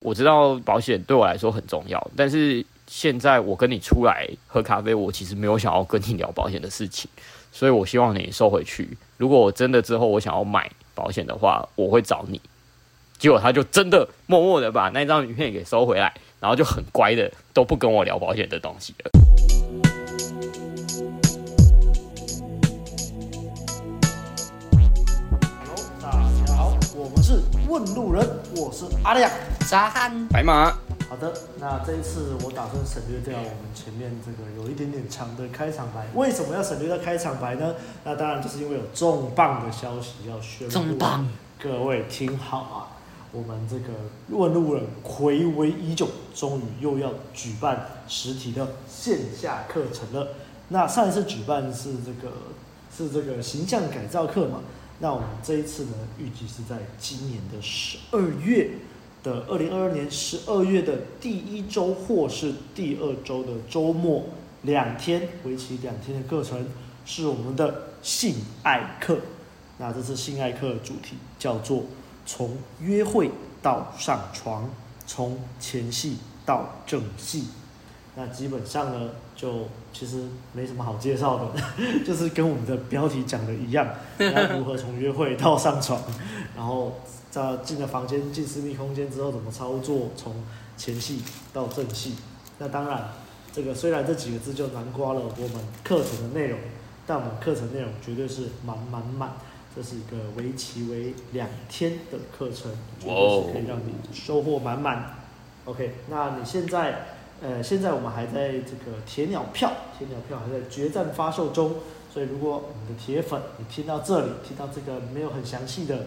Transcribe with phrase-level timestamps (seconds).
[0.00, 7.10] 我知道保险对我来说很重要，但是现在我跟你出来喝咖啡，我其实没有想要跟你聊保险的事情，
[7.52, 8.96] 所以我希望你收回去。
[9.18, 12.40] 如果我真的之后我想要买保险的话，我会找你。
[13.18, 19.19] 结果他就真的默默的把那张名片给收回来，然后就很乖的都不跟我聊保险的东西了。
[27.70, 29.30] 问路人，我是阿亮、
[29.60, 30.72] 沙汉、白马。
[31.08, 36.04] 好的，那这一次我打算省略掉我们前面这个有一点点长的开场白。
[36.16, 37.76] 为什么要省略掉开场白呢？
[38.02, 40.72] 那当然就是因为有重磅的消息要宣布。
[40.72, 41.24] 重磅！
[41.60, 42.74] 各位听好啊！
[43.30, 43.92] 我们这个
[44.30, 50.30] 问路人回违已久，终于又要举办实体的线下课程了。
[50.70, 52.34] 那上一次举办是这个
[52.92, 54.58] 是这个形象改造课嘛？
[55.00, 58.70] 那我们这一次呢，预计是在今年的十二月
[59.22, 64.26] 的二零二二年十二月的第一周或是第二周的周末
[64.62, 66.68] 两天，为期两天的课程
[67.04, 69.18] 是我们的性爱课。
[69.78, 71.84] 那这次性爱课的主题叫做。
[72.26, 73.28] 从约会
[73.60, 74.70] 到上床，
[75.04, 77.46] 从前戏到正戏，
[78.14, 81.60] 那基本上呢，就其实没什么好介绍的，
[82.04, 83.86] 就是跟我们的标题讲的一样，
[84.18, 86.00] 要如何从约会到上床，
[86.56, 90.34] 然后在进了房间、进私密空间之后怎么操作，从
[90.76, 92.14] 前戏到正戏。
[92.58, 93.10] 那当然，
[93.52, 96.58] 这个虽然这几个字就囊括了我们课程的内容，
[97.06, 99.32] 但我们课程内容绝对是满满满。
[99.72, 105.14] 这是一个为期为两天的课程，绝对是可以让你收获满满。
[105.64, 107.06] OK，那你现在，
[107.42, 111.74] 呃，现在我们还在这个铁鸟票，铁鸟票还在决战发售中，
[112.12, 116.06] 所以如果我们的铁粉，你听到这里，听到这个没有很详细的，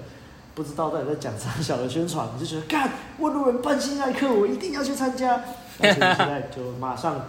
[0.54, 5.44] 不知道到底在讲啥 小的宣传，你就觉得，干，问路人办性爱课，我一定要去参加，
[5.80, 7.22] 那现在就马上。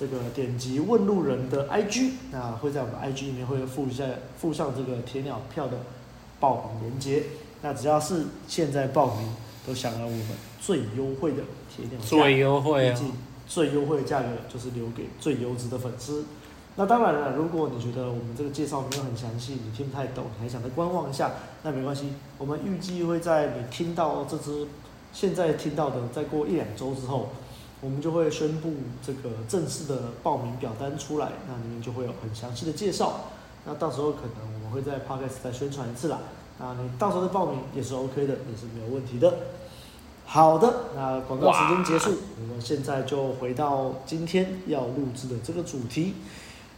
[0.00, 4.04] 这个点击问路人的 IG，那会在我们 IG 里面会附一下
[4.38, 5.78] 附上这个铁鸟票的
[6.38, 7.24] 报名链接。
[7.62, 9.28] 那只要是现在报名，
[9.66, 10.28] 都享了我们
[10.60, 13.00] 最优惠的铁鸟票，最优惠啊！
[13.48, 16.26] 最优惠的价格就是留给最优质的粉丝。
[16.76, 21.32] 那当然了，如果你觉得我们这个介绍没有很详细，你听不太懂，你还想再观望一下，
[21.64, 22.12] 那没关系。
[22.38, 24.68] 我们预计会在你听到这支
[25.12, 27.30] 现在听到的，再过一两周之后。
[27.80, 33.20] 我们就会宣布这个正式的报名表单出来，那里面就会有很详细的介绍。
[33.64, 36.18] 那到时候可能我们会在 Podcast 再宣传一次啦。
[36.58, 39.32] 那你到时候的报名也是 OK 的，也是没有问题的。
[40.30, 46.16] 好的，那广告时间结束，我们现在就回到今天要录制的这个主题。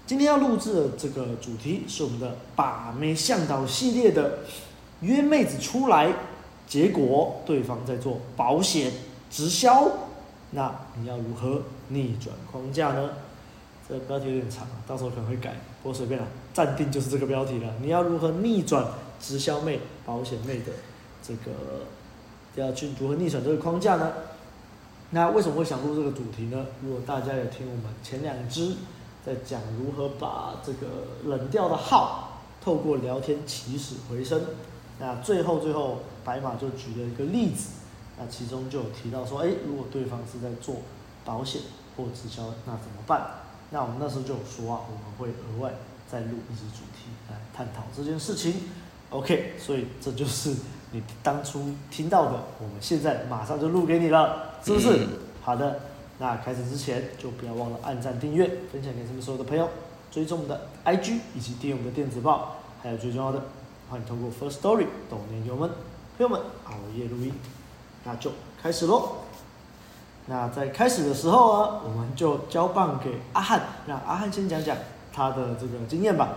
[0.07, 4.39] 今天要录制的这个主题是我们的把妹向导系列的
[5.01, 6.15] 约妹子出来，
[6.69, 8.93] 结果对方在做保险
[9.29, 9.89] 直销。
[10.53, 13.11] 那你要如何逆转框架呢？
[13.89, 17.75] 这个标题有点长，到时候可能会改，不过随便了，暂定就是这个标题了。
[17.83, 18.87] 你要如何逆转
[19.21, 20.73] 直销妹、保险妹的
[21.21, 21.51] 这个，
[22.61, 24.13] 要去如何逆转这个框架呢？
[25.11, 26.67] 那为什么会想录这个主题呢？
[26.83, 28.75] 如果大家有听我们前两支
[29.27, 30.87] 在讲如何把这个
[31.25, 34.41] 冷掉的号透过聊天起死回生，
[34.99, 37.71] 那最后最后白马就举了一个例子。
[38.19, 40.77] 那其中就有提到说，诶，如果对方是在做
[41.25, 41.63] 保险
[41.97, 43.27] 或直销，那怎么办？
[43.71, 45.73] 那我们那时候就有说啊，我们会额外
[46.07, 48.55] 再录一支主题来探讨这件事情。
[49.11, 50.55] OK，所以这就是
[50.93, 55.05] 你当初听到的，我们现在马上就录给你了，是不是？
[55.05, 55.09] 嗯、
[55.41, 55.81] 好的，
[56.19, 59.69] 那开始之前就不要忘了按赞、订阅、分享给身边所有的朋友，
[60.11, 63.41] 追踪我们的 IG 以及订阅我们的电子报，还有最重要的，
[63.89, 65.71] 欢迎通过 First Story 抖内给我们
[66.19, 67.33] 朋友们熬夜录音。
[68.03, 69.13] 那就开始喽。
[70.27, 74.77] 那在开始的时候啊，我们就交棒给阿汉，让阿汉先讲讲
[75.13, 76.31] 他的这个经验吧。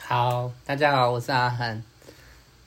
[0.00, 1.82] 好，大家好，我是阿汉。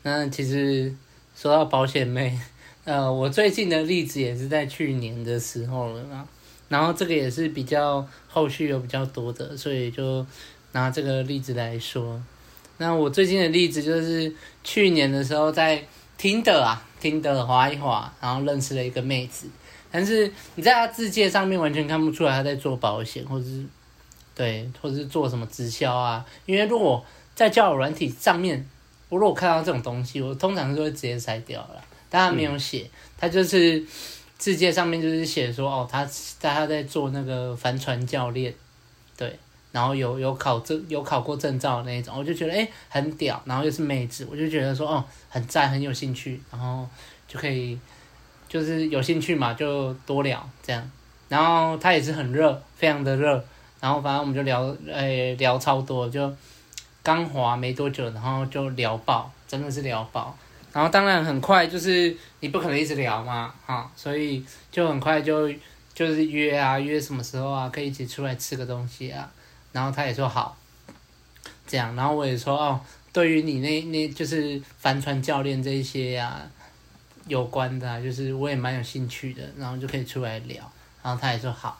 [0.04, 0.94] 那其实
[1.36, 2.40] 说到保险妹，
[2.86, 6.28] 呃，我最近的例子也是在去年的时候了嘛。
[6.70, 10.26] 然后这个也是比较后续有比较多的，所以就
[10.72, 12.22] 拿这个例子来说。
[12.78, 14.34] 那我最近的例子就是
[14.64, 15.84] 去年的时候在
[16.18, 16.86] 听的啊。
[17.02, 19.48] 听的滑一滑，然后认识了一个妹子，
[19.90, 23.66] 但是你在她自介上面完全看不出来她在做保险，或者是
[24.36, 26.24] 对，或者是做什么直销啊。
[26.46, 27.04] 因为如果
[27.34, 28.64] 在交友软体上面，
[29.12, 31.84] 我如果看到这种东西，我通常是会直接筛掉了。
[32.10, 33.86] 但他没有写，他就是
[34.38, 36.06] 自介上面就是写说，哦，他
[36.40, 38.54] 在他在做那个帆船教练，
[39.18, 39.38] 对。
[39.74, 46.88] 然后有有考证有考过证照的那一种，我就觉得诶很屌，然后又是妹子，我就觉得说哦很赞很有兴趣，然后
[47.28, 47.78] 就可以
[48.48, 50.92] 就是有兴趣嘛，就多聊这样。
[51.30, 53.44] 然后他也是很热，非常的热。
[53.80, 56.32] 然后反正我们就聊，诶，聊超多，就
[57.04, 60.38] 刚滑没多久，然后就聊爆，真的是聊爆。
[60.74, 65.52] 然后当然很快，就是你不可能一直聊嘛，哈，所以就很快就
[65.94, 69.30] 就是约啊，约什么时候啊，可以一起出来吃个东西啊。
[69.74, 70.56] 然后他也说好，
[71.68, 71.96] 这样。
[71.96, 72.80] 然后我也说哦，
[73.12, 76.42] 对于你那那就是帆船教练这一些啊
[77.28, 80.58] 有关的啊，就是我也蛮有兴趣的，然后就可以出来聊。
[81.04, 81.78] 然后他也说好，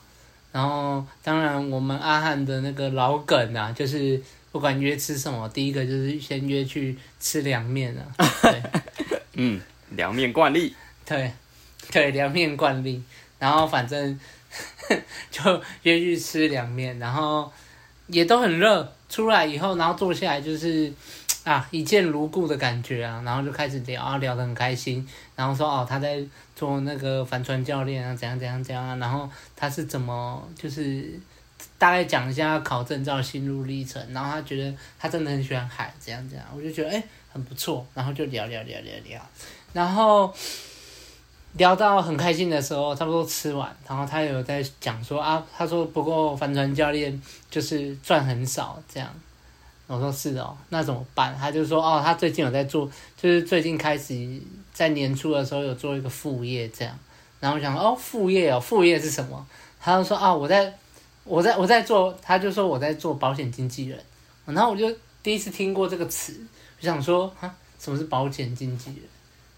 [0.52, 4.20] 然后当然我们阿汉的那个老梗啊，就是
[4.52, 8.06] 不管约吃什么，第一个就是先约去吃凉面啊。
[8.42, 8.62] 对，
[9.32, 9.60] 嗯，
[9.90, 10.74] 凉面惯例。
[11.04, 11.32] 对，
[11.90, 13.02] 对，凉面惯例。
[13.38, 14.20] 然后反正
[15.30, 17.50] 就约去吃凉面，然后
[18.06, 18.92] 也都很热。
[19.08, 20.92] 出来以后，然后坐下来就是
[21.44, 25.06] 啊一见如故的感觉啊，然后就开始聊啊，聊得很开心。
[25.34, 26.22] 然后说哦，他在。
[26.54, 31.18] 做那个帆船教练啊，怎样怎样怎样啊，然后他是怎么就是
[31.82, 37.02] 大概讲一下考证照心路历程，然后他觉得他真的很喜欢海，这样这样，我就觉得哎
[37.32, 39.20] 很不错，然后就聊聊聊聊聊，
[39.72, 40.32] 然后
[41.54, 47.20] 聊到很开心的时候，差不多吃完，然后他有在讲说啊，他说不过帆船教练
[47.50, 49.12] 就是赚很少这样。
[49.88, 51.36] 我说是哦，那怎么办？
[51.36, 52.88] 他就说哦，他最近有在做，
[53.20, 54.40] 就是最近开始
[54.72, 56.96] 在年初的时候有做一个副业这样。
[57.40, 59.44] 然后我想哦，副业哦，副业是什么？
[59.80, 60.72] 他就说啊、我在，
[61.24, 63.98] 我在我在做，他就说我在做保险经纪人。
[64.46, 64.90] 然后我就
[65.22, 66.40] 第一次听过这个词，
[66.80, 69.00] 我想说啊，什么是保险经纪人？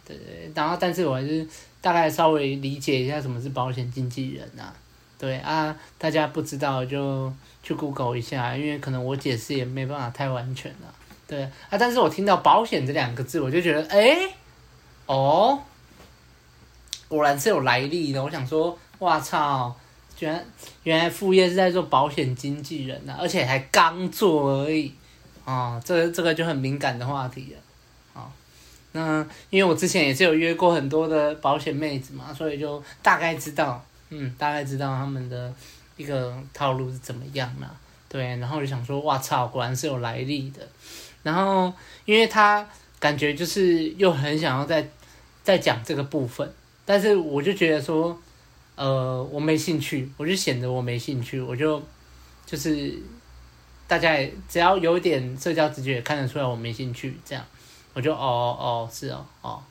[0.06, 0.52] 对对。
[0.54, 1.46] 然后但是我还是
[1.80, 4.74] 大概稍微理解一下什么是保险经纪人啊。
[5.18, 7.32] 对啊，大家不知道就。
[7.66, 10.94] 去 Google 一下，因为可能我解释也没办法太完全了，
[11.26, 14.34] 对啊，但是我听到保险这两个字，我就觉得，哎、
[15.06, 15.58] 哦，
[17.08, 18.22] 果然是有来历的。
[18.22, 19.74] 我想说，哇操，
[20.24, 20.46] 原
[20.82, 24.92] 原来副业是在做保险经纪人呢、啊，而且还刚做而已，
[25.44, 28.32] 啊、哦，这这个就很敏感的话题了，啊、
[28.92, 35.52] 那因为我之前也是有约过很多的保险妹子嘛，所以就大概知道，嗯，大概知道他们的。
[35.96, 37.70] 一个套路是怎么样呢？
[38.08, 40.58] 对，然后我就想说，哇操，果然是有来历的。
[41.22, 41.72] 然后，
[42.04, 42.66] 因为他
[42.98, 44.84] 感觉就是又很想要再
[45.44, 46.52] 再讲这个部分，
[46.84, 48.20] 但是我就觉得说，
[48.76, 51.82] 呃，我没兴趣，我就显得我没兴趣，我就
[52.46, 52.94] 就是
[53.86, 57.44] 大家也只要有点社交直觉也看得出来我没兴趣，这样
[57.92, 59.62] 我就哦哦是哦哦，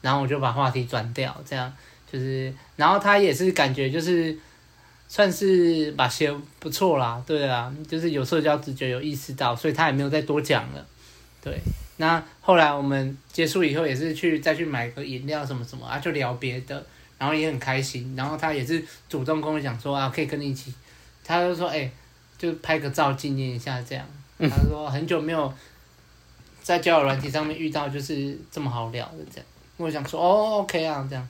[0.00, 1.72] 然后我就把话题转掉，这样
[2.10, 4.38] 就是，然后他也是感觉就是。
[5.08, 10.86] 算是把鞋不错啦，对啊，就是有社交直觉，有意识到，所以他也没有再多讲了。
[11.44, 11.60] 对，
[11.98, 16.82] 那后来我们结束以后也是去再去买个饮料什么什么啊，就聊别的，
[17.22, 18.16] 然后也很开心。
[18.16, 20.74] 然后他也是主动跟我讲说啊，可以跟你一起，
[21.24, 21.92] 他就说哎、欸，
[22.36, 24.04] 就拍个照纪念一下这样。
[24.40, 25.54] 他说很久没有
[26.64, 29.46] 在交友软体上面遇到就是这么好聊的这样。
[29.76, 31.28] 我想说哦，OK 啊，这样，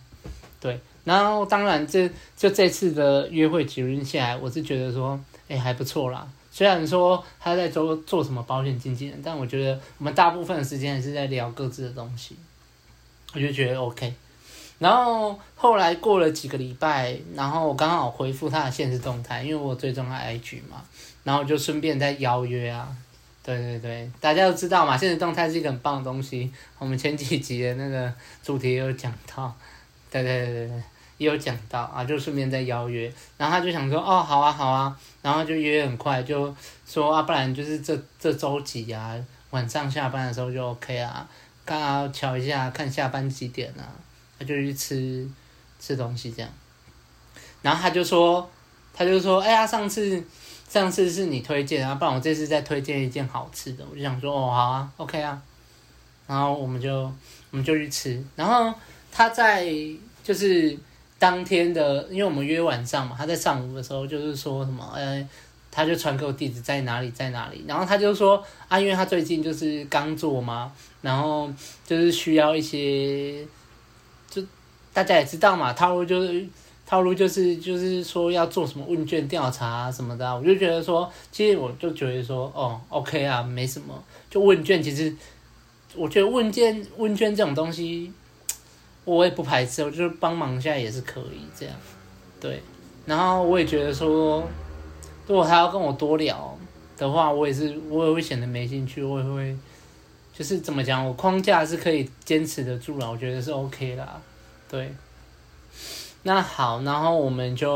[0.59, 0.81] 对。
[1.05, 6.27] 然后当然这，这就这次的约会结论下来，我是觉得说，哎，还不错啦。
[6.51, 12.35] 虽然说他在做做什么保险经纪人，但我觉得我们大部分的时间还是在聊各自的东西，
[13.35, 14.15] 我就觉得 OK。
[14.83, 20.83] 然后后来过了几个礼拜，然后我刚好回复他的现实动态，因为我追踪他 IG 嘛，
[21.23, 22.89] 然后就顺便再邀约啊。
[23.45, 26.53] 对对对，大家都知道嘛，现实动态是一个很棒的东西。
[26.79, 28.13] 我们前几集的那个
[28.43, 29.55] 主题也有讲到，
[30.11, 30.83] 对对对对对。
[31.19, 36.53] 也有讲到啊，就顺便再邀约，然后他就想说，哦，好啊，好啊，然后就约很快，就
[36.85, 39.15] 说啊，不然就是这这周几啊，
[39.51, 41.29] 晚上下班的时候就 OK 啊，
[41.65, 43.87] 刚好瞧一下看下班几点啊，
[44.43, 45.29] 他就去吃
[45.79, 46.51] 吃东西这样，
[47.63, 48.51] 然后他就说，
[48.93, 50.23] 他就说，哎呀，上次
[50.69, 55.41] 上次是你推荐啊，不然我这次再推荐一件好吃的，我就想说，哦，好啊，OK 啊，
[56.27, 56.93] 然后我们就
[57.51, 58.75] 我们就去吃，然后
[59.11, 59.67] 他在
[60.23, 60.79] 就是。
[61.23, 65.25] 当天的，因为我们约晚上嘛，他在上午的时候就是说什么，呃，
[65.71, 71.49] 他就传给我地址在哪里，在哪里，然后他就说啊，因为他最近就是刚做嘛，然后
[71.87, 73.47] 就是需要一些，
[74.93, 76.47] 大家也知道嘛，套路就是
[76.87, 83.95] 套路就是就是说要做什么问卷调查啊什么的，我就觉得说，其实我就觉得说，哦，OK 啊，没什么，
[84.31, 85.15] 就问卷，其实
[85.95, 88.13] 我觉得问卷问卷这种东西。
[89.05, 91.75] 我也不排斥，我就是帮忙一下也是可以这样，
[92.41, 92.63] 对。
[93.05, 94.47] 然后我也觉得说，
[95.27, 96.57] 如果他要跟我多聊
[96.97, 99.57] 的话，我也是我也会显得没兴趣，我也会
[100.33, 104.23] 就是怎么讲，我框架是可以坚持得住了，我觉得是 OK 啦，
[104.73, 104.93] 对。
[106.23, 107.71] 那好，然后我们就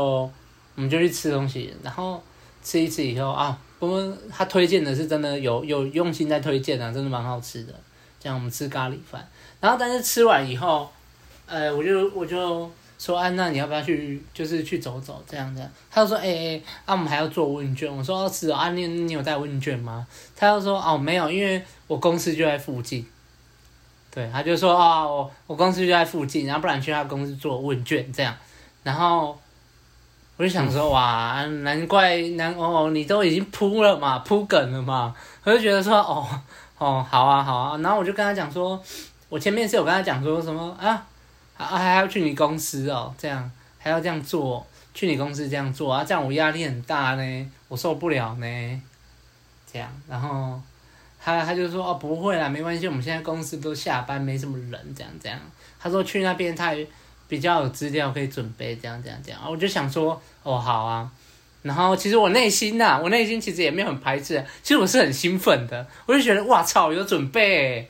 [0.75, 2.21] 我们就去吃东西，然后
[2.63, 7.73] 吃一次以后啊，我们他推荐的是真的有有用心在推荐啊，真的蛮好吃的。
[8.19, 10.89] 这样我们吃咖喱饭，然后但是吃完以后，
[11.45, 15.69] 呃，我就我就说安娜，你要不要去就是去走走这样这样？
[15.91, 17.95] 他就说哎哎，啊我们还要做问卷。
[17.95, 20.07] 我说哦是啊，你你有带问卷吗？
[20.35, 23.05] 他就说哦没有，因为我公司就在附近。
[24.17, 28.35] 对，他就说啊、哦，我我公司就在附近，然后不然去他公司做问卷这样，
[28.81, 29.39] 然后
[30.37, 36.27] 我就想说哇，难怪难哦，你都已经铺了嘛，铺梗了嘛，我就觉得说哦
[36.79, 38.81] 哦好啊好啊，然后我就跟他讲说，
[39.29, 41.05] 我前面是有跟他讲说什么啊，
[41.53, 48.81] 还还要去你公司哦，这样还要这样做，去你公司这样做啊，这样我压力很大呢，我受不了呢，
[49.71, 50.59] 这样，然后。
[51.27, 55.37] 他他就说哦不会啦，没关系，我们现在公司都下班，没什么人，这样这样。
[55.77, 56.87] 他说去那边他也
[57.27, 59.41] 比较有资料可以准备，这样这样这样。
[59.45, 61.11] 我就想说哦好啊，
[61.63, 67.85] 然后其实我内心呐、啊，我内心其实也没有很排斥，其实我是很兴奋的，我就觉得哇操有准备，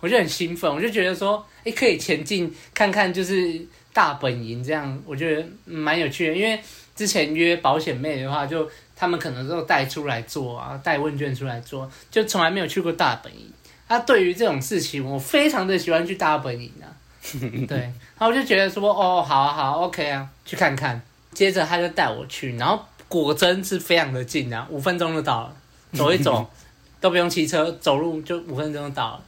[0.00, 6.60] 我就很兴奋，我就觉得说诶可以前进看看就是大本营这样，我觉得蛮有趣的，因为
[6.94, 8.68] 之前约保险妹的话就。
[8.96, 13.50] 他们可能都带出来做啊，带问卷出来做，就从来没有去过大本营。
[13.88, 16.88] 他、啊、对于这种事情，我非常的喜欢去大本营啊。
[17.68, 21.00] 对，然后我就觉得说，哦，好啊，好啊，OK 啊，去看看。
[21.32, 25.56] 接着他就带我去，然后果真是非常的近啊，五分钟就到了，
[25.92, 26.48] 走一走
[27.00, 29.20] 都不用骑车，走路就五分钟就到了，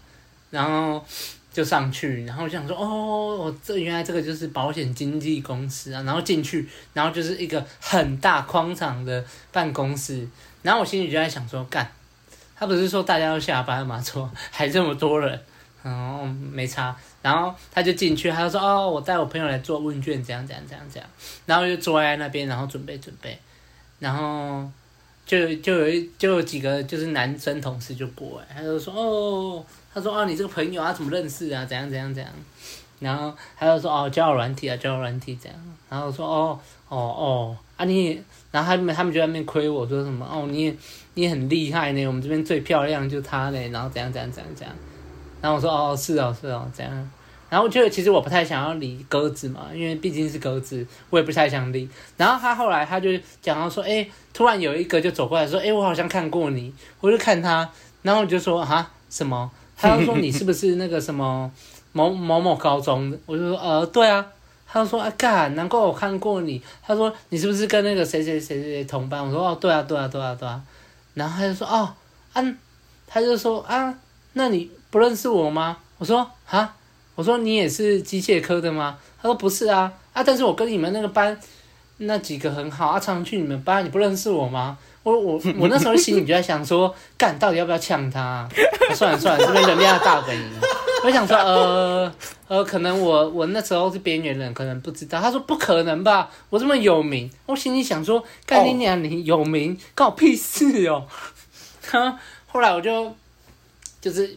[0.50, 1.04] 然后。
[1.56, 10.28] 就上去，然后我想说，哦，这原来这个就是保险经纪公司啊，然后进去，然后就是一个很大宽敞的办公室，
[10.60, 11.90] 然后我心里就在想说，干，
[12.54, 13.98] 他不是说大家都下班了吗？
[14.02, 15.40] 说 还这么多人，
[15.82, 21.08] 然后，没差，然后他就进去，他就说，哦，我带我朋友来做问卷，这样这样这样这样，
[21.46, 23.38] 然后就坐在那边，然后准备准备，
[23.98, 24.70] 然后
[25.24, 29.64] 就就有一就有几个就是男生同事就过来，他就说，哦。
[29.96, 31.64] 他说：“哦，你这个朋友啊，怎么认识啊？
[31.64, 32.30] 怎样怎样怎样？”
[33.00, 36.60] 然后他就说：“哦，交友软体啊，交友软体这样。”然后说：“哦，
[36.90, 38.22] 哦哦，啊你……
[38.50, 40.26] 然后他们他们就在那边亏我说什么？
[40.30, 40.76] 哦，你
[41.14, 43.70] 你很厉害呢，我们这边最漂亮就她嘞。
[43.70, 44.76] 然后怎样怎样怎样怎样？
[45.40, 47.10] 然后我说：哦，是哦，是哦，这样。
[47.48, 51.88] 然后我觉得其实我不太想要理鸽子嘛，因为毕竟是鸽子，我也不太想理。
[52.18, 53.08] 然后他后来他就
[53.40, 56.74] 讲到说：哎，突然有一个就走过来说：哎，我好像看过你。
[57.00, 57.66] 我就看他，
[58.02, 61.50] 然后我就说：啊，什么？” 他就说，你是不是那个什么
[61.92, 63.16] 某某某高中？
[63.26, 64.26] 我就说呃对啊。
[64.68, 66.60] 他就说啊干，难怪我看过你。
[66.84, 69.24] 他说你是不是跟那个谁谁谁谁同班？
[69.24, 70.60] 我说哦对啊对啊对啊对啊。
[71.14, 71.88] 然后他就说哦
[72.32, 72.42] 啊，
[73.06, 73.94] 他就说啊，
[74.32, 75.76] 那你不认识我吗？
[75.98, 76.74] 我说啊，
[77.14, 78.98] 我说你也是机械科的吗？
[79.22, 81.38] 他说不是啊啊，但是我跟你们那个班
[81.98, 84.76] 那几个很好啊，常去你们班，你不认识我吗？
[85.06, 88.48] 我我 我那时候心里就在想说，干到底要不要呛他？
[88.92, 90.50] 算了算了，这边人家的大本营。
[91.04, 92.12] 我想说，呃
[92.48, 95.20] 呃，可能我我那时候是边缘人，可能不知道。
[95.20, 97.30] 他说不可能吧，我这么有名。
[97.46, 101.06] 我心里想说，干你娘，你有名关我屁事哦。
[101.88, 103.14] 哈，后来我就
[104.00, 104.36] 就是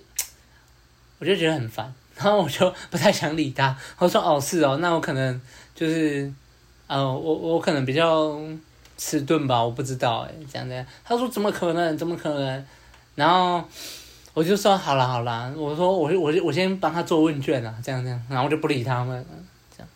[1.18, 3.76] 我就觉得很烦，然后我就不太想理他。
[3.98, 5.42] 我说哦是哦，那我可能
[5.74, 6.32] 就是
[6.86, 8.40] 呃我我可能比较。
[9.00, 10.86] 迟钝吧，我不知道哎，这样这样。
[11.06, 11.98] 他说怎么可能？
[11.98, 12.66] 怎么可能？
[13.16, 13.64] 然后
[14.34, 19.26] 我就说好了好了，我说我我我先帮他做问卷啊，这样这样，然后我就不理他们，
[19.76, 19.90] 这样。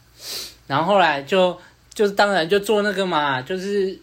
[0.67, 1.59] 然后后来就
[1.93, 3.99] 就是当然就做那个嘛，就是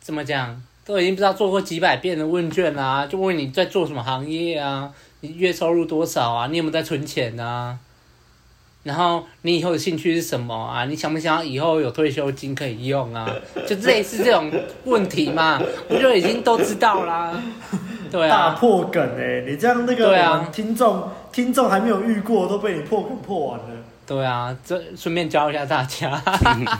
[0.00, 7.76] 怎么讲，都已经不知道做过几百遍的问卷啊，就问你在做什么行业啊，你月收入多少啊，你有没有在存钱啊？
[8.82, 10.84] 然后你以后的兴趣是什么啊？
[10.86, 13.32] 你想不想要以后有退休金可以用啊？
[13.64, 14.50] 就类似这种
[14.84, 17.40] 问题嘛，我就已经都知道啦。
[18.10, 19.44] 对啊，大破梗哎！
[19.46, 23.66] 你这样那个对啊，听众听众还没有遇过，都被你破梗破完了。
[24.04, 26.20] 对啊，这顺便教一下大家。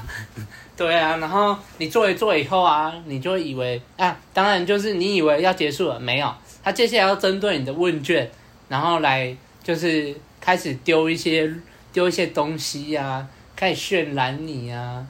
[0.76, 8.28] 对啊，然后你做一做以后啊，你就以为啊，当然就是你以为要结束了，没有，他接下来要针对你的问卷，
[8.68, 11.54] 然后来就是开始丢一些。
[11.92, 15.06] 丢一些东西呀、开始渲染你呀、啊，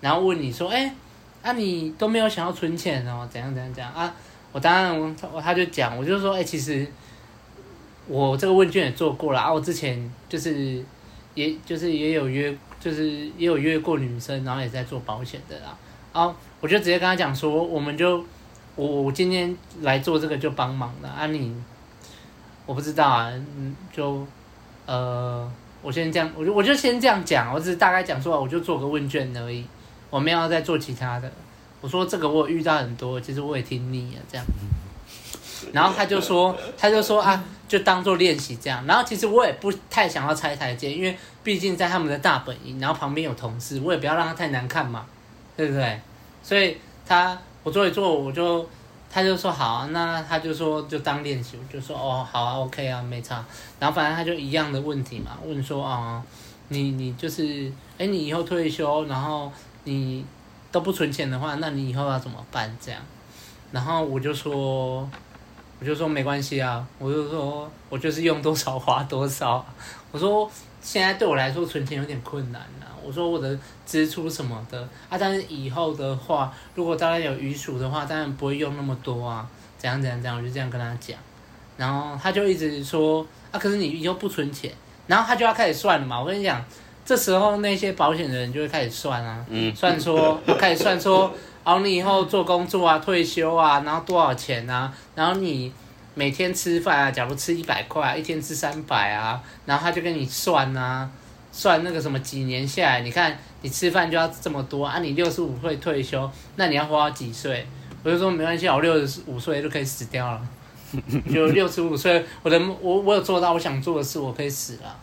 [0.00, 0.94] 然后问你说：“哎，
[1.42, 3.26] 啊你都没有想要存钱哦？
[3.32, 4.14] 怎样怎样怎样啊？”
[4.52, 6.86] 我当然我他就讲，我就说：“哎，其实
[8.06, 10.84] 我这个问卷也做过了啊，我之前就是
[11.34, 15.76] 也就是也有约，就是也有约过女生，然后也在做保险的啦。
[16.12, 18.24] 啊，我就直接跟他讲说，我们就
[18.74, 21.54] 我我今天来做这个就帮忙了啊，你
[22.66, 24.26] 我不知道啊，嗯，就
[24.86, 25.50] 呃。”
[25.86, 29.64] 我先这样，我就我就先这样讲，我只是大概讲说，我就做个问卷而已，
[30.10, 31.30] 我没有再做其他的。
[31.80, 34.44] 我说这个我遇到很多，其实我也听腻了这样。
[35.72, 38.84] 然后他就说， 他就说啊，就当做练习这样。
[38.84, 45.06] 然后其实我也不太想要拆台阶，因为毕竟在他们的大本营，然后旁边有同事，我也不要让他太难看嘛，
[45.56, 46.00] 对不对？
[46.42, 46.76] 所以
[47.06, 48.68] 他我做一做，我就。
[49.16, 53.42] 他就说好啊，那他就说就当练习，我就说哦好啊，OK 啊，没差。
[53.80, 56.22] 然后反正他就一样的问题嘛，问说啊，
[56.68, 59.50] 你你就是，哎，你以后退休，然后
[59.84, 60.22] 你
[60.70, 62.76] 都不存钱的话，那你以后要怎么办？
[62.78, 63.00] 这样。
[63.72, 65.08] 然后我就说，
[65.80, 69.64] 我就说没关系啊，我就说我就是用多少花多少。
[70.12, 70.46] 我说
[70.82, 72.92] 现在对我来说存钱有点困难啊。
[73.06, 74.80] 我说我的支出什么的。
[75.08, 79.46] 啊，但是以后的话，如果当然有余数的话，当然不会用那么多啊，
[79.78, 81.16] 怎样怎样怎样，我就这样跟他讲，
[81.76, 84.72] 然后他就一直说啊，可是你以后不存钱，
[85.06, 86.20] 然后他就要开始算了嘛。
[86.20, 86.64] 我跟你讲，
[87.04, 89.74] 这时候那些保险的人就会开始算啊，嗯。
[89.74, 91.32] 算说 开始算说，
[91.62, 95.72] 哦，你以后做工作啊，退休啊，然后多少钱啊，然后你
[96.14, 101.08] 每天吃饭啊，假如吃一百块，一天吃三百啊，然后他就跟你算啊。
[101.56, 104.98] 算那个什么几年下来，你看你吃饭就要这么多啊！
[104.98, 107.66] 你六十五岁退休，那你要活到几岁？
[108.02, 110.48] 我就说没关系，我六十五岁就可以死掉了。
[111.32, 114.96] 就六十五岁，我的我我有做到我想做的事，我可以死了。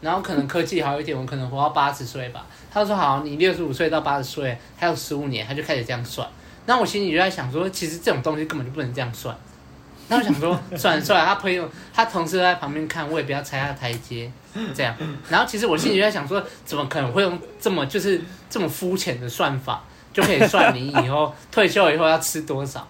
[0.00, 2.46] 然后可能科技好一点，我可能活到八十岁吧。
[2.70, 6.28] 他说好，你六十五岁到八十岁还有十五年，他就开始这样算。
[6.66, 9.36] 那我心里就在想说，其实这种东西根本就不能这样算。
[10.08, 14.30] 那我想说，算了算了，他朋友他同事在旁边看，我也不要踩他台阶。
[14.72, 14.94] 这样，
[15.28, 19.82] 然后其实我心里就在想说，怎么可能会用这么就是这么肤浅的算法，
[20.12, 22.86] 就可以算你以后退休以后要吃多少？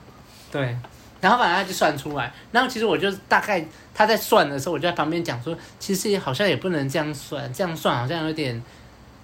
[0.53, 0.77] 对，
[1.23, 8.63] 然后反正他就算出来，然后其实我就大概他在算的时候，我就在旁边讲说，其实好像也不能这样算，这样算好像有点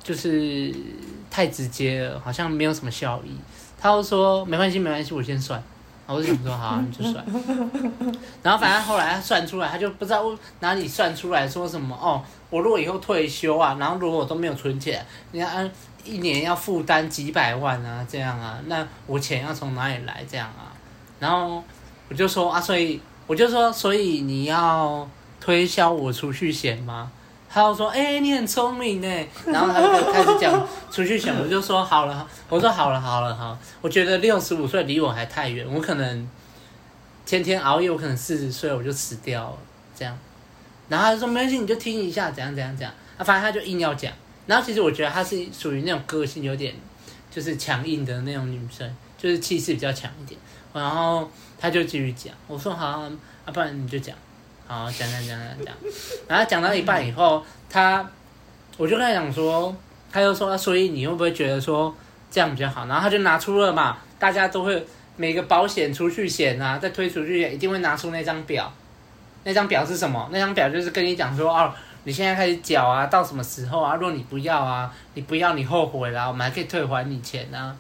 [0.03, 0.75] 就是
[1.31, 3.37] 太直接了，好像没有什么效益。
[3.79, 5.63] 他就说没关系没关系，我先算。
[6.13, 7.25] 我就想说好，你就算。
[8.43, 10.25] 然后反正后来他算出来，他就不知道
[10.61, 12.23] 哪里算出来说什么哦。
[12.51, 15.71] 我如果以后退休啊，然后如果我都没有存钱，你看
[16.05, 20.25] 一年要负担几百万啊，这样啊，那我钱要从哪里来？
[20.29, 20.73] 这样啊。
[21.19, 21.63] 然后
[22.09, 25.09] 我就说啊，所以我就说，所以你要
[25.41, 27.11] 推销我储蓄险吗？
[27.53, 33.59] 他就说：“哎、欸，你很聪明呢。”然后他就开始讲储蓄险，我就说：“好了，我说好了，好了，好。
[33.81, 36.31] 我觉得六十五岁离我还太远，我可能
[37.27, 39.59] 天天熬夜，我可能四十岁我就死掉了。
[39.97, 40.17] 这样，
[40.89, 42.95] 然后他就说没关系，你就听一下，怎样怎样怎样。
[43.19, 44.13] 啊，反正他就硬要讲。
[44.47, 46.73] 然后其实我觉得他是属于那种个性有点
[47.33, 50.39] 就是强硬的那种女生，就是气势比较强一点。
[50.73, 53.11] 然后他就继续讲，我说好，啊，
[53.53, 54.17] 不然你就讲。”
[54.71, 55.75] 好，讲讲讲讲讲，
[56.29, 58.09] 然后讲到一半以后，他，
[58.77, 59.75] 我就跟他讲说，
[60.13, 61.93] 他就说，所以你会不会觉得说
[62.31, 62.87] 这样比较好？
[62.87, 68.73] 然后他就拿出了嘛，大家都会每个保险储蓄险啊，再推出去一定会拿出那张表，
[69.43, 70.29] 那张表是什么？
[70.31, 73.97] 那张表就是跟你讲说，哦，你现在开始缴啊，到什么时候啊？
[73.97, 77.75] 如果你不要啊，你不要你后悔了，我们还可以退还你钱啊。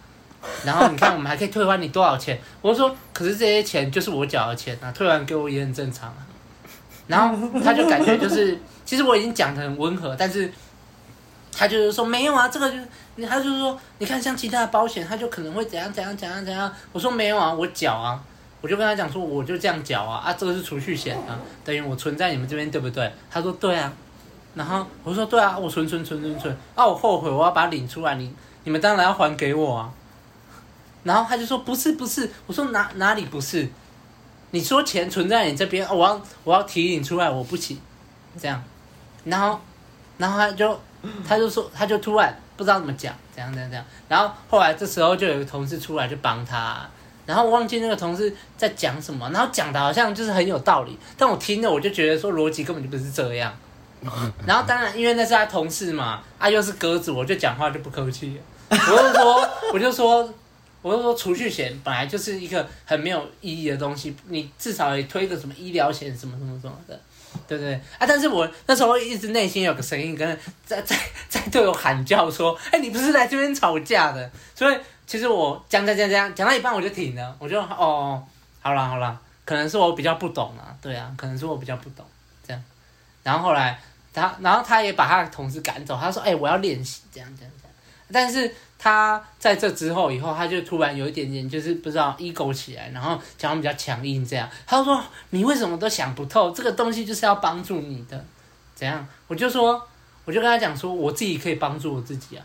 [0.64, 2.36] 然后你看，我们还可以退还你多少钱？
[2.60, 6.26] 我说，可是这些钱就是我缴的钱啊，退还给我也很正常啊。
[7.10, 10.48] 然后他就感觉就是，其实我已经讲得很温和，但是
[11.52, 16.72] 他就是说没有啊，这个就是，他就是说，你看像其他的保险，他就可能会怎样怎样怎样怎样。
[16.92, 18.22] 我说没有啊，我缴啊，
[18.60, 23.12] 我就跟他讲说，我就这样缴啊，啊，这个是储蓄险啊，等于我存在你们这边对不对？
[23.28, 23.92] 他说对啊，
[24.54, 29.90] 然后我说对啊，我存存存存存，啊，我后悔我要把它领出来，你你们当然要还给我啊。
[31.02, 33.68] 然后他就说不是不是，我说哪哪里不是？
[34.52, 37.80] 你说钱存在你这边，我要我要提领出来，我不行，
[38.40, 38.60] 这样，
[39.24, 39.60] 然后，
[40.18, 40.80] 然后他就
[41.26, 46.84] 他就说他就突然不知道怎么讲，怎样怎样怎样，然后后来这时候就有个同事出来就帮他，
[47.26, 53.54] 然后我忘记那个同事在讲什么，然后讲的好像就是很有道理，但我听了我就觉得说逻辑根本就不是这样，
[54.44, 60.28] 然后当然因为那是他同事嘛，啊又是鸽子，我就讲话就不客气，我就说我就说。
[60.82, 66.98] 我就说，储蓄险本来就是一个很没有意义的东西，你至少也推个什么医疗险什么什么什么的，
[67.46, 67.74] 对不对？
[67.98, 68.06] 啊！
[68.06, 78.22] 但是我那时候一直内心有个声音跟在 在在对我喊叫说：“哎，你不是来这边吵架的。”所以其实我讲讲讲讲讲到一半我就停了，我就哦，
[78.60, 82.06] 好了好了，可能是我比较不懂啊，对啊，可能是我比较不懂
[82.46, 82.64] 这样。
[83.22, 83.78] 然后后来
[84.14, 87.74] 他，然后他也把他的同事赶走，他说：“哎，我要练习这样这样这样。”
[88.10, 88.50] 但是。
[88.82, 94.48] 他在这之后以后，他就突然有一点点就是不知道 ego 起来，然后讲话比较强硬这样。
[94.66, 96.50] 他说：“你为什么都想不透？
[96.50, 98.24] 这个东西就是要帮助你的，
[98.74, 99.86] 怎样？”我就说
[100.24, 102.44] ：“我就跟他讲说，我自己可以帮助我自己啊，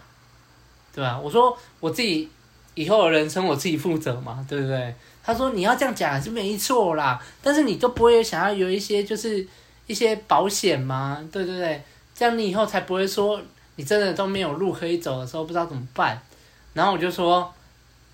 [0.93, 1.17] 对吧？
[1.17, 2.29] 我说我自己
[2.73, 4.93] 以后的人生我自己负责嘛，对不对？
[5.23, 9.47] 他说你要这样讲是没错啦，但是你都不会想要有一些就是
[9.87, 11.25] 一些保险吗？
[11.31, 11.81] 对对对，
[12.13, 13.41] 这样你以后才不会说
[13.75, 16.21] 你真的都没有路可以走的时候不知道怎么办。
[16.73, 17.53] 然后我就说，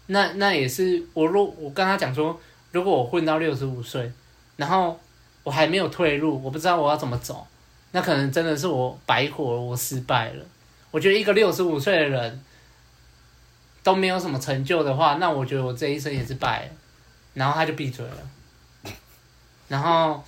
[0.07, 2.39] 那那也是我如我跟他讲说，
[2.71, 4.11] 如果我混到六十五岁，
[4.55, 4.99] 然后
[5.43, 7.45] 我还没有退路，我不知道我要怎么走。
[7.91, 10.45] 那可能真的是我白活，我失败了。
[10.91, 12.43] 我觉得一个六十五岁的人
[13.83, 16.71] 都没有什么成就的话，那我觉得我这一生也是败了。
[17.33, 18.91] 然后他就闭嘴了。
[19.67, 20.23] 然后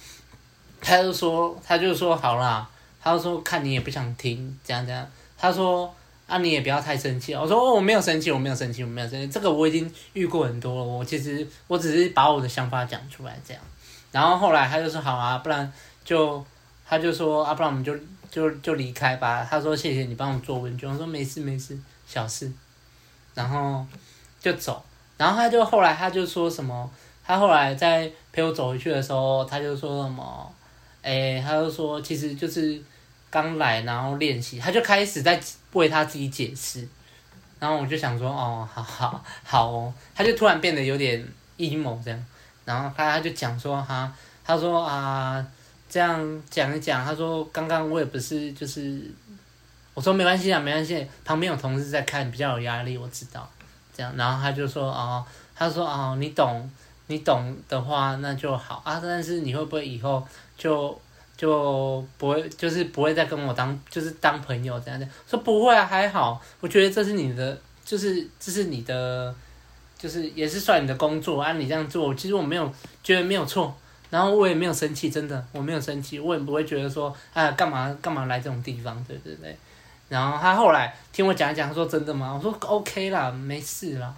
[0.82, 2.67] 他就说，他就说好啦，
[3.02, 5.06] 他就说看你也不想听，这样这样。
[5.43, 5.93] 他说
[6.25, 7.34] 啊，你也不要太生气。
[7.34, 9.27] 我说，我没有生气，我没有生气，我没有生气。
[9.27, 10.84] 这个我已经遇过很多了。
[10.84, 13.62] 我其实我只是把我的想法讲出来这样。
[14.13, 15.69] 然后后来他就说好啊，不然
[16.06, 16.45] 就。
[16.86, 17.95] 他就说啊，不然我们就
[18.29, 19.47] 就就离开吧。
[19.49, 20.88] 他说谢谢你帮我做问卷。
[20.88, 21.75] 我说没事没事，
[22.06, 22.51] 小事。
[23.34, 23.84] 然后
[24.39, 24.84] 就走。
[25.17, 26.88] 然后他就后来他就说什么？
[27.25, 30.53] 他后来在陪我走回去的时候，他就说什么？
[31.01, 32.79] 哎，他就说其实就是
[33.34, 34.60] 刚来，然后练习。
[34.60, 35.41] 他就开始在
[35.72, 36.88] 为他自己解释。
[37.60, 39.93] 然后我就想说哦，好好好哦。
[40.13, 42.26] 他就突然变得有点 emo 这样。
[42.65, 44.13] 然后他他就讲说哈，
[44.46, 45.43] 他说啊。
[45.89, 49.00] 这样讲一讲，他说刚刚我也不是就是，
[49.93, 53.48] 我说没关系啊，没关系，旁边有同事在看，比较有压力，我知道。
[53.96, 55.24] 这样，然后他就说哦，
[55.56, 56.67] 他说哦，你懂，
[57.06, 61.00] 你懂的话那就好啊，但是你会不会以后就
[61.36, 65.08] 就不会，就是不会再跟我当就是当朋友这样子？
[65.28, 69.34] 说不会啊，还好，我觉得这是你的，就是这是你的，
[69.98, 72.72] 就是也是算你的工作啊，你这样做，其实我没有
[73.04, 73.76] 觉得没有错。
[74.10, 79.58] 然后我也没有生气，真的，我没有生气，我也不会觉得说，哎，干嘛干嘛来这种地方，对对对。
[80.08, 82.32] 然后他后来听我讲一讲，他说真的吗？
[82.32, 84.13] 我说 OK 啦，没事啦，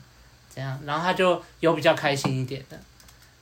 [0.54, 0.78] 这样。
[0.86, 2.78] 然后他就有比较开心一点的。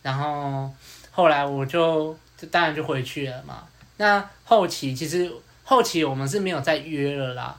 [0.03, 0.71] 然后
[1.09, 3.63] 后来我就就当然就回去了嘛。
[3.95, 5.31] 那后期其实
[5.63, 7.55] 后期我们是没有再约了啦，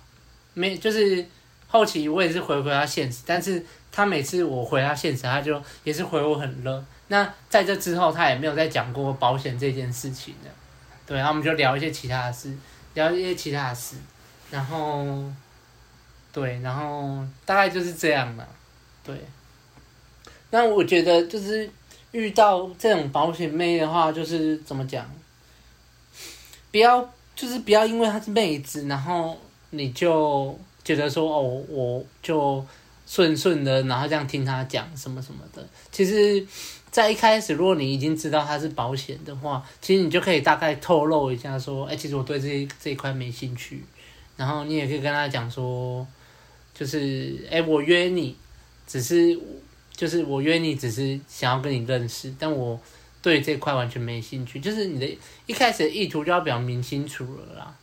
[0.52, 1.24] 没就是
[1.68, 6.84] 后期我也是回回他现实，但是他每次我回他现实，他就也是回我很热。
[7.08, 10.50] 那在这之后，他也没有再讲过保险这件事情了。
[11.06, 12.54] 对，然后我们就聊一些其他的事，
[12.92, 13.96] 聊一些其他的事，
[14.50, 15.24] 然后，
[16.32, 18.48] 对，然后大概就是这样了。
[19.04, 19.14] 对，
[20.50, 21.68] 那我觉得就是
[22.14, 25.05] 遇到这种保险妹的话，就是怎么讲？
[26.70, 29.37] 不要，就是不要因为她是妹子，然后
[29.68, 32.64] 你就觉得说哦，我就
[33.07, 36.46] 顺顺的，然后这样听她讲什么什么的，其实。
[36.94, 43.85] 在一开始，如果你已经知道她是保险的话，其实你就可以大概透露一下，说，哎、其实我对这这一块没兴趣。
[44.37, 46.07] 然后你也可以跟她讲说，
[46.72, 48.37] 就是，哎、我约你，
[48.87, 49.37] 只是，
[49.96, 52.80] 就是我约你，只是想要跟你认识，但我
[53.22, 54.61] 对这块完全没兴趣。
[54.61, 57.74] 就是你的一开始的意图就要表明清楚了啦。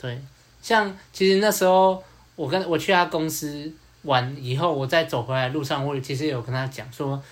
[0.00, 0.20] 对，
[0.62, 2.02] 像其实那时候
[2.34, 7.22] 我跟我去他公司玩以后，我在走回来路上，我其实有跟他讲说。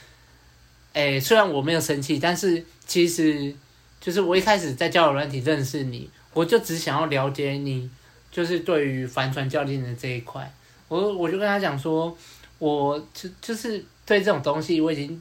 [0.93, 3.53] 哎，虽然我没有生气，但是其实
[4.01, 7.91] 就是我一开始在交友软体认识你，我就只想要了解你，
[8.31, 10.49] 就是对于帆船教练的这一块，
[10.87, 12.17] 我我就跟他讲说，
[12.61, 15.21] 我就就是对这种东西我已经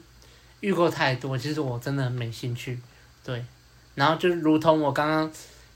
[0.60, 2.80] 遇过太多，其实我真的没兴趣，
[3.24, 3.44] 对，
[3.96, 5.32] 然后就如同我刚刚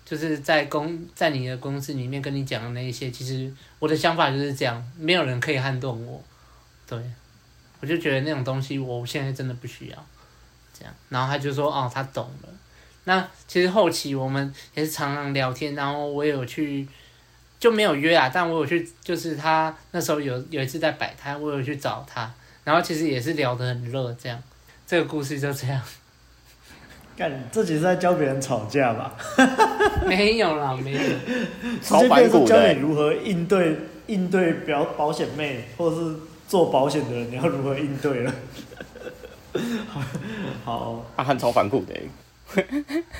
[0.05, 6.23] 就是在公在你的公司里面跟你讲的那一些，其实我的想法就是这样，没有人可以撼动我，
[6.87, 6.99] 对。
[7.79, 10.05] 我就觉得那种东西，我现在真的不需要，
[10.73, 10.91] 这样。
[11.09, 12.49] 然后他就说：“哦，他懂了。”
[13.05, 16.87] 那其实后期我们也是常常聊天，然后我也有去，
[17.59, 22.33] 就没有约啊，但我有去，就是他那时候有有一次在摆摊，我有去找他，
[22.67, 24.43] 然后其实也是聊得很热，这样。
[24.85, 25.81] 这个故事就这样。
[27.15, 29.15] 干，自己是在教别人吵架吧？
[30.05, 30.99] 没有啦，没有。
[30.99, 33.77] 直接变成教你如何应对
[34.07, 36.15] 应对表保险妹，或者是。
[36.47, 38.33] 做保险的人，你要如何应对了？
[40.63, 42.63] 好，阿汉超反骨的。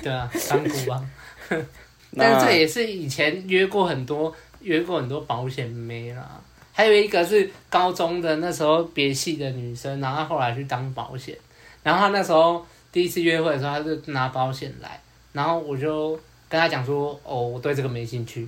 [0.01, 1.05] 对啊，反骨啊。
[2.15, 6.39] 但是这也是以前约过很多约过很多保险妹啦。
[6.77, 11.35] 还有一个是高中的那时候别系的女生，然后她后来去当保险。
[11.81, 16.11] 然后她那时候第一次约会的时候，她就拿保险来，然后我就
[16.47, 18.47] 跟她讲说：“哦，我对这个没兴趣。”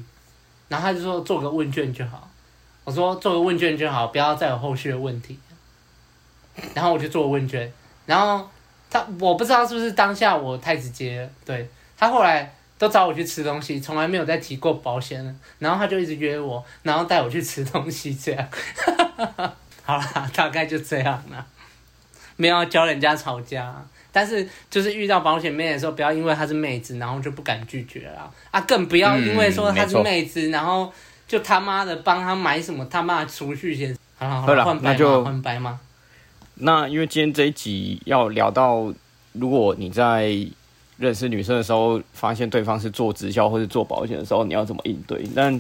[0.70, 2.30] 然后她就说：“做个问卷就好。”
[2.86, 5.40] 我说做个问卷就好，不要再有后续的问题。
[6.76, 7.74] 然后我就做问卷，
[8.06, 8.48] 然后
[8.92, 15.36] 她我不知道是不是当下我太直接，对，她后来都找我去吃东西，从来没有再提过保险了。
[15.60, 18.48] 然后他就一直约我，然后带我去吃东西，这样。
[19.84, 21.46] 好啦，大概就这样了。
[22.38, 23.76] 没有教人家吵架，
[24.14, 28.62] 但是就是遇到保险妹的时候，不要因为她是妹子，然后就不敢拒绝了啊！
[28.62, 30.90] 更不要因为说她是妹子，嗯、然后
[31.28, 33.94] 就他妈的帮她买什么他妈的储蓄险。
[34.18, 35.80] 好了好了，换白马，换白马。
[36.56, 38.94] 那因为今天这一集要聊到，
[39.34, 40.34] 如果你在
[41.00, 45.26] 认识女生的时候，发现对方是做直销或者做保险的时候，你要怎么应对？
[45.34, 45.60] 但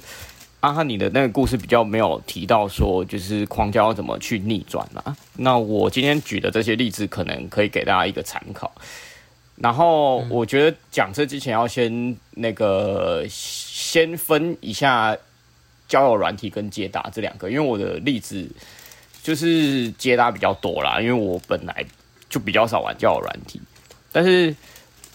[0.60, 5.16] 阿汉，你的那个故事比较没有提到说，就是框架要怎么去逆转啊？
[5.38, 8.70] 那我今天举的这些例子，可能可以给大家一个参考。
[9.56, 15.18] 然后我觉得讲这之前要先那个先分一下
[15.88, 18.50] 交友软体跟接搭这两个，因为我的例子
[19.24, 21.86] 就是接搭比较多啦，因为我本来
[22.30, 23.62] 就比较少玩交友软体，
[24.12, 24.54] 但是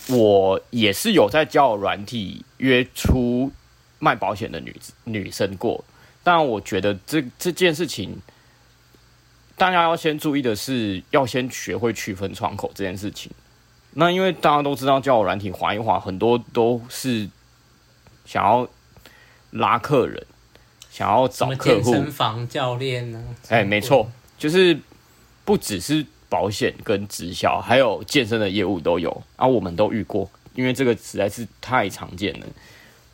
[0.09, 3.53] 我也是有在交友软体约出。
[4.01, 5.83] 卖保险的女女生过，
[6.23, 8.21] 但我觉得这这件事情，
[9.57, 13.33] 大家要先注意的是，要先学会区分窗口这件事情。
[13.93, 17.27] 那因为大家都知道，交友软体划一划，很多都是
[18.27, 18.69] 想要
[19.53, 20.27] 拉客人，
[20.91, 21.93] 想要找客户。
[21.93, 23.25] 健身房教练呢？
[23.49, 24.79] 哎、欸，没错，就是
[25.47, 29.23] 不只是保险跟直销，还有健身的业务都有。
[29.37, 32.47] 啊，我们都遇过，因为这个实在是太常见了。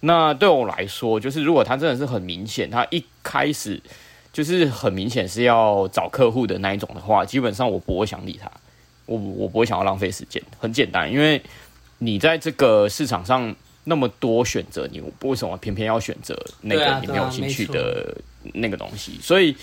[0.01, 3.79] 那对我来说，就是如果他真的是很明显，他一开始
[4.33, 8.51] 就是很明显是要找客户的那一种的话，基本上我不会想理他，
[9.05, 10.42] 我我不会想要浪费时间。
[10.59, 11.42] 很简单，因为
[11.99, 18.16] 你在这个市场上那么多选择，你为什么偏偏要选择那个你没有兴趣的
[18.55, 19.18] 那个东西？
[19.20, 19.55] 所以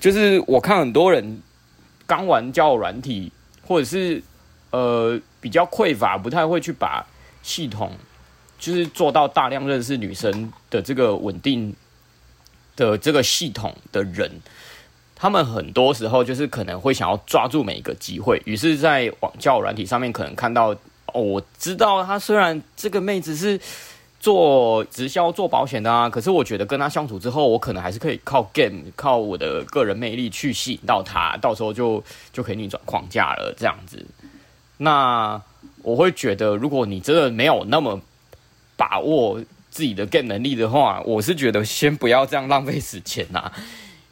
[0.00, 1.40] 就是我看很多人
[2.06, 3.32] 刚玩交友软体，
[3.66, 4.22] 或者是
[4.70, 7.06] 呃比较匮乏，不太会去把
[7.42, 7.92] 系统。
[8.58, 11.76] 就是做到大量认识女生的这个稳定
[12.74, 14.40] 的这个系统的人，
[15.14, 20.70] 他们很多时候就是可能会想要抓住每一个机会，于是，在网交友软体上面可能看到
[21.12, 23.60] 哦，我知道她虽然这个妹子是
[24.18, 32.02] 做直销做保险的啊，可是我觉得跟他相处之后，我可能还是可以靠 game 靠我的个人魅力去吸引到他，到时候就
[32.32, 34.04] 就可以逆转框架了这样子。
[34.78, 35.40] 那
[35.82, 38.00] 我会觉得，如果你真的没有那么
[38.76, 43.52] 把握自己的 game 能力的话，我是觉得先不要这样浪费时间呐，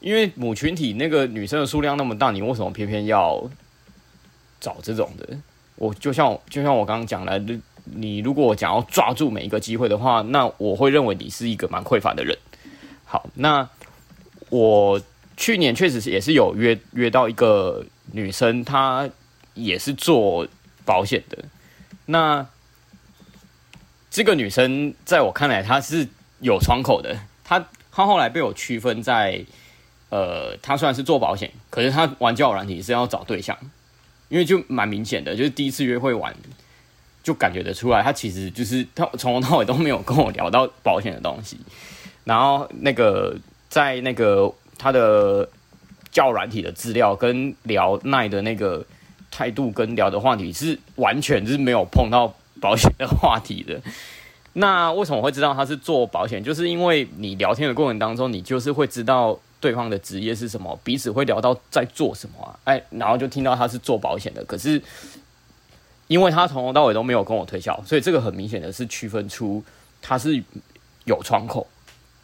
[0.01, 3.43] 因为母群体那个女生的数量那么大，你为什么偏偏要
[4.61, 5.37] 找这种的？
[5.77, 7.43] 我就像就像我刚刚讲的，
[7.85, 12.37] 你如果想要抓住每一个机会的话，那我会认为你是一个蛮匮乏的人。
[13.05, 13.69] 好，那
[14.51, 15.01] 我
[15.37, 19.09] 去年确实是也是有约约到一个女生，她
[19.55, 20.47] 也是做
[20.85, 21.45] 保险的，
[22.07, 22.47] 那。
[24.11, 26.07] 这个女生在我看来，她是
[26.39, 27.19] 有窗口的。
[27.43, 29.45] 她她后来被我区分在，
[30.09, 33.59] 呃，她虽然是做保险，可是她玩交友软体是要找对象，
[34.29, 36.33] 因为就蛮明显的，就是第一次约会玩，
[37.25, 41.59] 就感觉得出来，他其实就是他从头到尾都没有跟我聊到保险的东西。
[42.23, 43.37] 然后那个
[43.69, 45.49] 在那个他的
[46.13, 48.87] 教软体的资料跟聊奈的那个
[49.33, 52.33] 态度跟聊的话题是完全是没有碰到。
[52.61, 53.79] 保险的话题的，
[54.55, 56.43] 那为什么会知道他是做保险？
[56.43, 64.43] 就是因为你聊天的过程当中，你就是会知道对方的职业是什么，彼此会聊到在做什么啊，哎，然后就听到他是做保险的。
[64.45, 64.81] 可是
[66.07, 69.63] 因为他从头到尾都没有跟我推销，所以这个很明显的是区分出
[70.01, 70.43] 他是
[71.05, 71.67] 有窗口，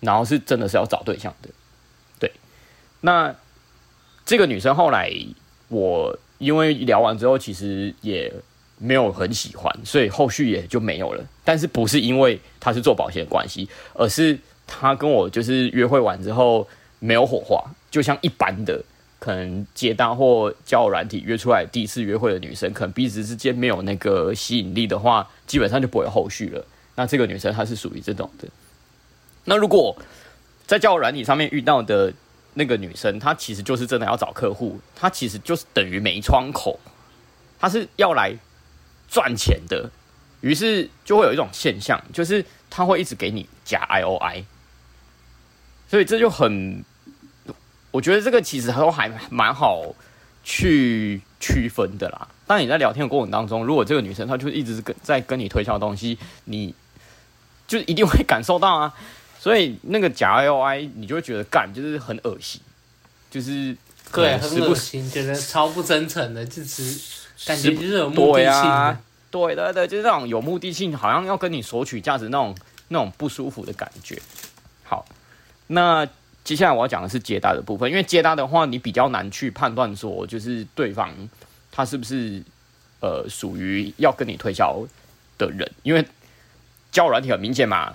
[0.01, 1.49] 然后是真的是要找对象的。
[2.19, 2.33] 对，
[3.01, 3.35] 那
[4.25, 5.13] 这个女生后来
[5.69, 8.33] 我因为聊完之后，其实也。
[8.83, 11.23] 没有很喜欢，所以后续也就没有了。
[11.45, 16.67] 但是不是因为她是做保险关系，而是她跟我就是约会完之后
[16.99, 18.83] 没有火花，就像一般的
[19.21, 26.67] 可能接单或交友软体约出来第一次约会的女生，可能彼此之间没有那个吸引力的话，基本上就不会后续了。
[26.97, 28.49] 那这个女生她是属于这种的。
[29.45, 29.97] 那如果
[30.67, 32.13] 在交友软体上面遇到的
[32.55, 36.81] 那个女生，她其实就是真的要找客户，她其实就是等于没窗口，
[37.61, 38.37] 她是要来。
[39.13, 39.91] 赚钱的，
[40.41, 44.45] 于是就会有一种现象，就是她会一直给你加 I O I，
[45.89, 46.85] 所以这就很，
[47.91, 49.95] 我觉得这个其实都还蛮好
[50.45, 52.29] 去区分的啦。
[52.47, 56.75] 当你在聊天的过程当中，如果这个女生她就一直跟在跟你推销东西，你
[57.67, 58.95] 就一定会感受到啊。
[59.39, 62.61] 所以那个假 I O I，你就会觉得干就是很恶心，
[63.31, 63.77] 就是
[64.13, 67.19] 对，很恶心，觉得超不真诚的，就是。
[67.47, 68.99] 感觉就是有目的性的，
[69.31, 72.55] 对啊，对对对，就是那种有目的性，好像要跟你索取价值那种
[72.89, 74.21] 那种不舒服的感觉。
[74.85, 75.07] 好，
[75.69, 76.07] 那
[76.51, 81.09] 接下来我要讲的是接搭的部分，因为接搭的话，你比较难去判断说，就是对方
[81.71, 82.43] 他是不是
[82.99, 84.85] 呃属于要跟你推销
[85.39, 86.05] 的人，因为
[86.91, 87.93] 交软体很明显嘛，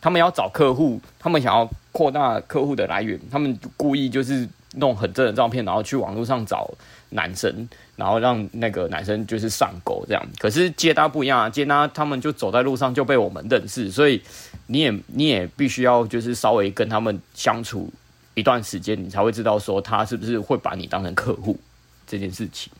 [0.00, 6.68] 他们要找客户，他们想要扩大客户的来源，他们故意就是弄很正的照片，然后去网络上找
[7.14, 10.26] 男生，然后让那个男生就是上钩这样。
[10.38, 14.20] 可是接搭不一样啊，接搭他们就走在路上就被我们认识，所以
[14.66, 17.88] 你也你也必须要就是稍微跟他们相处
[18.34, 21.58] 一段时间，你才会知道说他是不是会把你当成客户
[22.06, 22.72] 这件事情。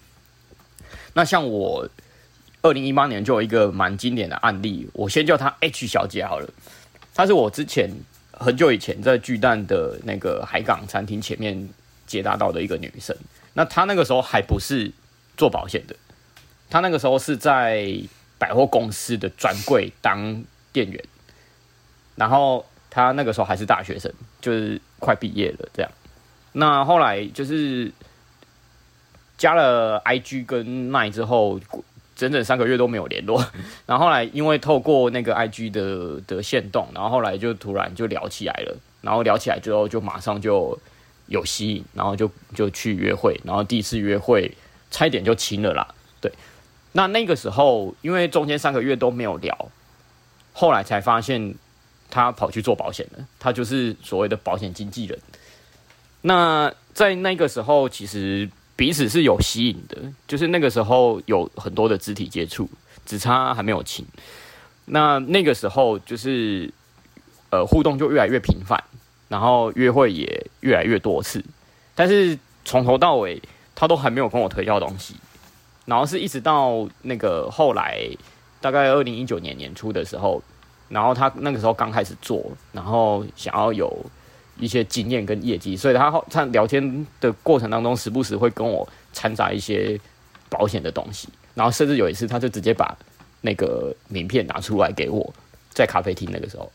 [1.12, 1.88] 那像我
[2.62, 6.48] 二零一八年就有一个蛮经典的案例，我先叫她 H 小姐好了。
[7.14, 7.88] 她是我之前
[8.32, 11.68] 很久以前在巨蛋的那个海港餐厅前面
[12.04, 13.16] 接搭到的一个女生。
[13.54, 14.92] 那他那个时候还不是
[15.36, 15.96] 做保险的，
[16.70, 17.92] 他那个时候是在
[18.38, 21.04] 百货公司的专柜当店员。
[22.14, 25.90] 然后他那个时候还是大学生，就是快毕业了这样。
[26.52, 27.90] 那后来就是
[29.36, 31.58] 加了 IG 跟奈之后。
[32.16, 33.44] 整整三个月都没有联络，
[33.86, 40.78] 然后后来因为透过那个 IG 的的线动，然后后来就突然就聊起来了，然后聊起来之后就马上就
[41.26, 44.56] 有吸引，然后就就去约会，然后第一次约会
[44.90, 45.94] 差一点就亲了啦。
[46.20, 46.32] 对，
[46.92, 49.68] 那那个时候因为中间三个月都没有聊，
[50.52, 51.54] 后来才发现
[52.10, 55.18] 他跑去做保险了，他就是所谓的保险经纪人。
[56.22, 58.50] 那在那个时候其实。
[58.76, 62.68] 彼此是有吸引的，就是那个时候有很多的肢体接触，
[63.06, 64.04] 只差还没有亲。
[64.86, 66.68] 那那个时候就是
[67.50, 68.82] 呃互动就越来越频繁，
[69.28, 71.44] 然后约会也越来越多次，
[71.94, 73.40] 但是从头到尾
[73.74, 75.14] 他都还没有跟我推销东西，
[75.84, 78.08] 然后是一直到那个后来
[78.60, 80.42] 大概二零一九年年初的时候，
[80.88, 83.90] 然后他那个时候刚开始做，然后想要有。
[84.56, 89.98] 一些经验跟业绩，所以他他聊天的过程当中，时不时会跟我掺杂一些
[90.48, 92.96] 保险的东西，然后甚至有一次，他就直接把
[93.40, 95.34] 那个名片拿出来给我，
[95.70, 96.70] 在咖啡厅那个时候。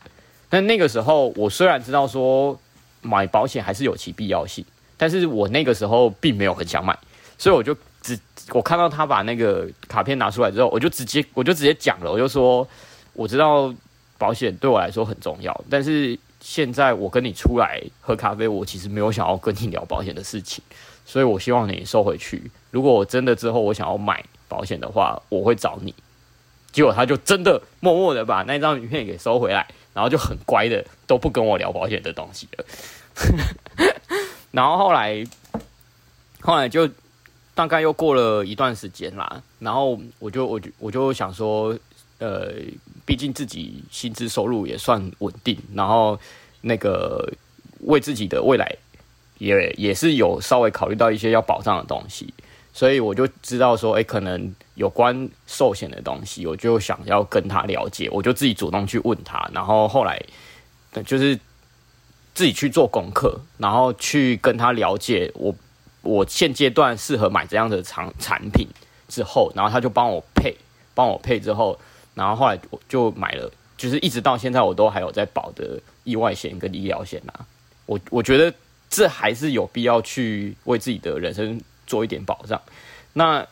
[0.50, 2.60] 但那个时候，我虽然知道说
[3.00, 4.62] 买保险还是有其必要性，
[4.98, 6.94] 但是我那个时候并没有很想买，
[7.38, 8.18] 所以我就只
[8.50, 12.68] 我看到他把那个卡片拿出来之后，我就直接我就直接讲了，我就说
[13.14, 13.72] 我知道
[14.18, 16.18] 保险对我来说很重要，但是。
[16.42, 20.64] 现在我跟你出来喝咖啡，我其实没有想要跟你聊保险的事情，
[21.04, 22.50] 所以我希望你收回去。
[22.70, 25.94] 如果我真的之后我想要买保险的话，我会找你。
[26.72, 32.64] 结果他就真的默默的把那张名片给收回来，然后就很乖的都不跟我聊保险的东西了。
[34.52, 35.24] 然后后来，
[36.40, 36.88] 后来就
[37.54, 41.78] 大概又过了一段时间啦，然后我就我就我就想说。
[42.22, 42.52] 呃，
[43.06, 46.20] 毕竟自己薪资收入也算稳定，然后
[46.60, 47.26] 那个
[47.84, 48.76] 为自己的未来
[49.38, 52.34] 也也是有稍微考虑到一些要保障的东西，
[52.72, 60.20] 所以我就知道说，哎，可能有关寿险的东西，我就想要跟他了解，我就自己主动去问他，然后后来
[61.04, 61.38] 就是
[62.34, 65.54] 自己去做功课，然后去跟他了解我
[66.02, 68.66] 我现阶段适合买这样的产产品
[69.08, 70.56] 之后，然后他就帮我配，
[70.94, 71.78] 帮我配之后。
[72.12, 77.46] 然后后来我就买了，就是一直到现在我都还有在保的意外险跟医疗险啊。
[77.86, 78.52] 我我觉得
[78.90, 81.58] 这还是有必要去为自己的人生
[81.90, 82.60] 做一点保障。
[83.12, 83.44] 那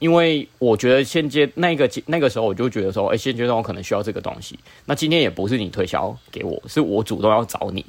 [0.00, 4.58] 因为我觉得现阶那个那个时候我就觉得说，哎，现阶段我可能需要这个东西。
[4.86, 7.84] 那今天也不是你推销给我，是我主动要找你。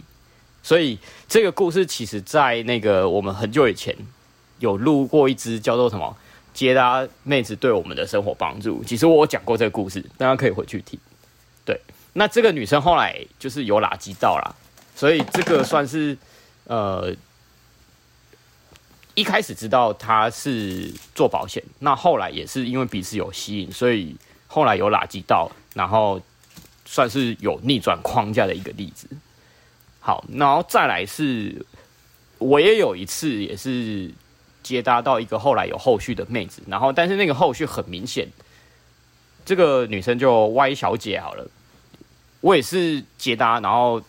[0.61, 0.97] 所以
[1.27, 3.95] 这个故事其实在那个我们很久以前
[4.59, 6.15] 有录过一支叫做什么？
[6.51, 10.99] 接搭妹子对我们的生活帮助，其实我讲过这个故事，大家可以回去听。
[11.63, 11.79] 对，
[12.13, 14.55] 那这个女生后来就是有拉及到啦，
[14.95, 16.17] 所以这个算是
[16.65, 17.15] 呃
[19.19, 24.15] 一开始知道她是做保险，那后来也是因为彼此有吸引，所以
[24.47, 26.21] 后来有拉及到，然后
[26.85, 29.07] 算是有逆转框架的一个例子。
[29.99, 31.65] 好，然后再来是，
[32.37, 34.09] 我也有一次也是。
[34.61, 38.27] 接搭到一个后来有后续的妹子，然后但是那个后续很明显，
[39.43, 41.47] 这个女生就 Y 小姐好了，
[42.41, 43.99] 我也是接搭，然后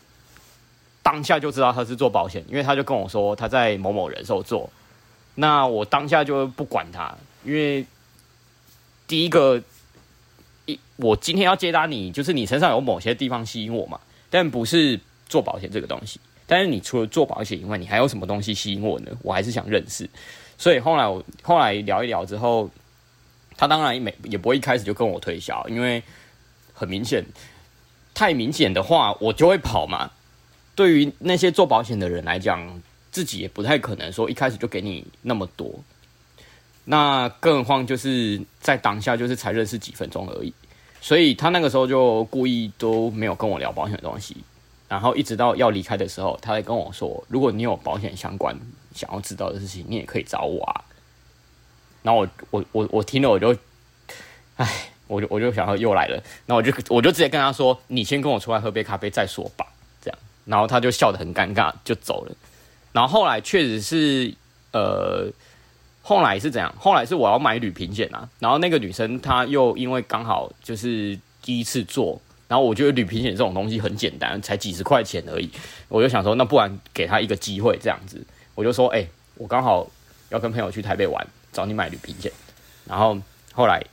[1.02, 4.68] 当下就知道她是做保险，因为她就跟我说她在某某人寿做，
[5.36, 7.86] 那我当下就不管他，因为
[9.06, 9.62] 第一个
[10.66, 16.20] 一我今天要接搭你，就是你身上有某些地方吸引我嘛，但不是做保险这个东西。
[16.46, 19.12] 但是你除了做保险以外，你还有什么东西吸引我呢？
[19.22, 20.08] 我还是想认识。
[20.58, 22.68] 所以后来我后来聊一聊之后，
[23.56, 26.02] 他当然没也不会一开始就跟我推销，因为
[26.74, 27.24] 很明显，
[28.12, 30.10] 太明显的话我就会跑嘛。
[30.74, 35.72] 对于那些做保险的人来讲，自己也不太可能说一开始就给你那么多。
[36.84, 40.52] 那更何况就是在当下就是才认识几分钟而已，
[41.00, 44.36] 所以他那个时候就故意都没有跟我聊保险的东西，
[44.88, 48.58] 然后一直到要离开的时候，他才跟我说，如果你有保险相关
[48.94, 50.84] 想要知道的事情，你也可以找我啊。
[52.02, 53.54] 然后我我我我听了我就，
[54.56, 59.66] 唉，我就我就想说又来了，那我就我就直接跟他说，你先跟我出来喝杯咖啡再说吧，
[60.00, 62.34] 这样，然后他就笑得很尴尬就走了。
[62.92, 64.34] 然后后来确实是
[64.72, 65.30] 呃，
[66.02, 66.74] 后来是怎样？
[66.78, 75.50] 后来是我要买旅平险啊，然后那个女生她又因为刚好就是第一次做，然后我觉得旅平险这种东西很简单，才几十块钱而已，
[75.88, 78.24] 我就想说那不然给她一个机会这样子，
[78.54, 79.88] 我就说哎、我刚好
[80.28, 81.26] 要跟朋友去台北玩。
[81.52, 82.30] 找你买旅平险，
[82.86, 83.20] 然后
[83.52, 83.84] 后来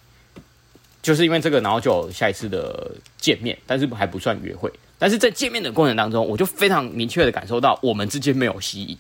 [1.02, 4.72] 就是因为这个，然后就有下一次的见面，但是还不算约会。
[5.00, 8.98] 但是在见面的过程当中，我就非常明确的感受到我们之间没有吸引，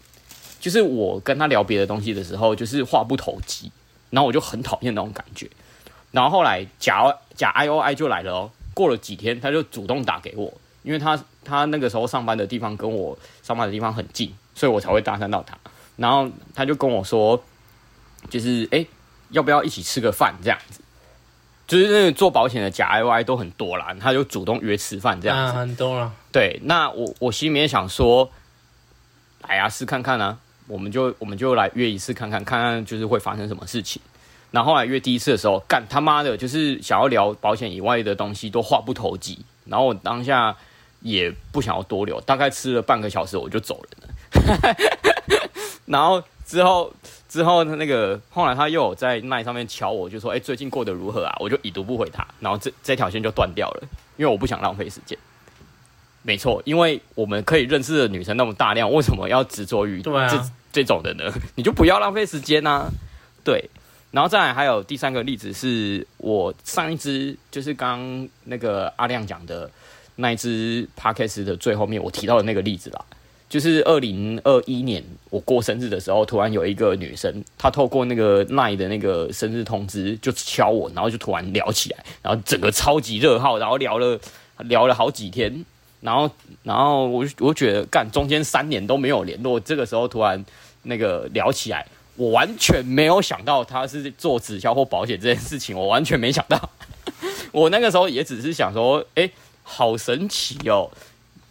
[0.60, 3.72] 就是我跟他聊别的东西的时候，就是话不投机，
[4.10, 5.50] 然后我就很讨厌那种感觉。
[6.12, 7.04] 然后后来假
[7.36, 15.58] 假 I O I 就来了哦，过了几天他就主动打给我，因为他他那个时候上班的地方跟我上班的地方很近，所以我才会搭讪到他。
[15.96, 17.42] 然后他就跟我说。
[18.32, 18.86] 就是哎、
[19.30, 20.82] 要不要一起吃个饭这样子？
[21.68, 26.12] 就是那个做保险的假 I Y 都很多啦，他就主动约吃饭这样子，啊、很多了。
[26.32, 28.32] 对，那我我心里面想说，
[29.48, 30.38] 来呀、啊，试看看啊，
[30.68, 34.02] 我们就我们就来约一次看看，看看就是会发生什么事情。
[34.50, 39.38] 然后后来约第一次的时候，干他妈的，就是想要聊保险以外的东西，都话不投机。
[39.66, 40.56] 然后我当下
[41.02, 44.76] 也不想要多留，大概吃了半个小时我就走人了。
[45.86, 46.92] 然后之后。
[47.30, 53.84] 之后呢，那个后来他又有在那上面敲我，就说：“哎，最近过得如何啊？”我就已读不回他，然后这这条线就断掉了，
[54.16, 55.16] 因为我不想浪费时间。
[56.24, 61.30] 没错，因为我们可以认识的女生那么大量，为什么要执着于这、啊、这种的呢？
[61.56, 62.90] 你就不要浪费时间呐、啊。
[63.44, 63.70] 对，
[64.12, 69.70] 然后再来还有第三个例子是我上一支就是刚那个阿亮讲的
[70.16, 73.04] 那一支 Podcast 的最后面我提到的那个例子啦。
[73.50, 84.20] 就是二零二一年我过生日的时候，突然有一个女生，她透过那个奈的那个生日通知就敲我，然后就突然聊起来，然后整个超级热号，然后聊了
[84.64, 85.66] 聊了好几天，
[86.02, 86.30] 然后
[86.64, 90.44] 然后我我觉得干中间三年都没有联络，这个时候突然
[90.84, 91.88] 那个聊起来，
[92.18, 96.70] 我完全没有想到她是做直销或保险这件事情，我完全没想到，
[97.54, 99.30] 我那个时候也只是想说，哎，
[99.64, 100.92] 好神奇哦。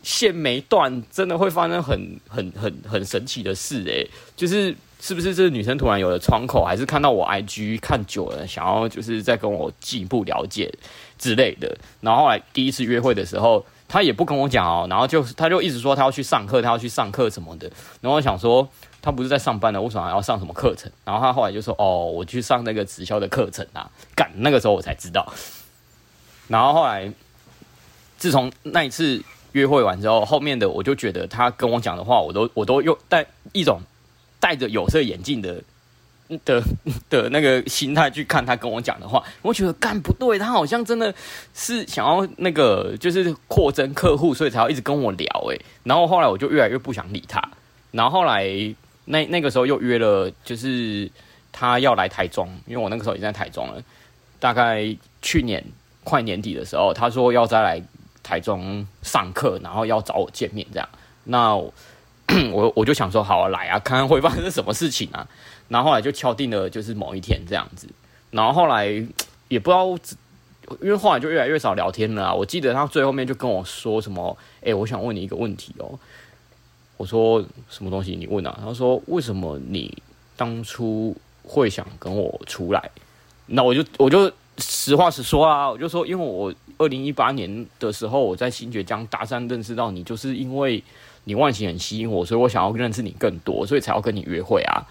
[0.07, 10.73] 线没断，真的会发生很很很很神奇的事诶、就是是不是这个女生突然有了窗口，还是看到我 IG 看久了，想要就是再跟我进一步了解
[11.19, 11.77] 之类的。
[12.01, 17.69] 然后后来第一次约会的时候，她也不跟我讲哦，然后就她就一直说她要去上课，她要去上课什么的。
[18.01, 18.69] 然后我想说，
[19.03, 20.89] 她不是在上班的，为什么要上什么课程？
[21.05, 25.33] 然后她后来就说，哦，我去上那个直销的课程啊，干，那个时候我才知道。
[26.47, 27.13] 然后后来
[28.17, 29.21] 自从那一次。
[29.57, 33.81] 约会完之后，后面的我就觉得他跟我讲的话，我都我都用带一种
[34.39, 35.63] 戴着有色眼镜的
[36.45, 36.63] 的
[37.09, 41.15] 的那个心态去看他跟我讲的话，我觉得干不对，他好像真的
[41.55, 45.59] 是想要那个就是扩增客户，所以才要一直跟我聊诶。
[45.85, 47.43] 然后后来我就越来越不想理他，
[47.93, 48.45] 然后后来
[49.07, 51.11] 那那个时候又约了，就是
[51.51, 53.83] 他要来台中，因为我那个时候已经在台中了，
[54.39, 55.65] 大概去年
[56.05, 57.83] 快年底的时候，他说要再来。
[58.27, 60.89] 台中上课，然后要找我见面，这样，
[61.23, 61.73] 那我
[62.75, 65.25] 我，就想说，好啊，来啊，看看会发生什么事情啊。
[65.69, 67.89] 然后后来就敲定了，就是某一天这样子。
[68.33, 68.87] 然后后来
[69.47, 72.35] 也不知道，因为后来就越来越少聊天了啊。
[72.35, 75.97] 我记得他最后面就跟我说什么，哎，我想问你一个问题哦。
[76.97, 78.17] 我说什么东西？
[78.17, 78.59] 你问啊？
[78.61, 80.03] 他说为什么你
[80.37, 82.91] 当初会想跟我出来？
[83.47, 86.53] 那我就我就实话实说啊，我就说，因为我。
[86.79, 90.83] 二零一八年的时候，我在新觉江搭讪认识到你，就是因为
[91.25, 94.87] 你外形很吸引我，所以我想要认识你更多，所以才要跟你约会啊。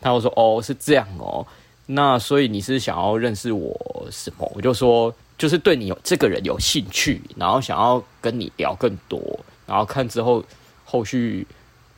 [0.00, 1.46] 他就说：“哦，是这样哦，
[1.84, 9.20] 那所以你是想要认识我什么？”我就说：“就是对你有这个人有兴趣，然后想要跟你聊更多，
[9.66, 10.42] 然后看之后
[10.86, 11.46] 后续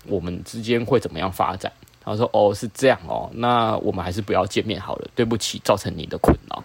[0.07, 1.73] 我们之间会怎么样发展。”
[2.05, 6.65] 他说：“哦，是这样哦，那我们还是不要见面好了，对不起，造成你的困扰。”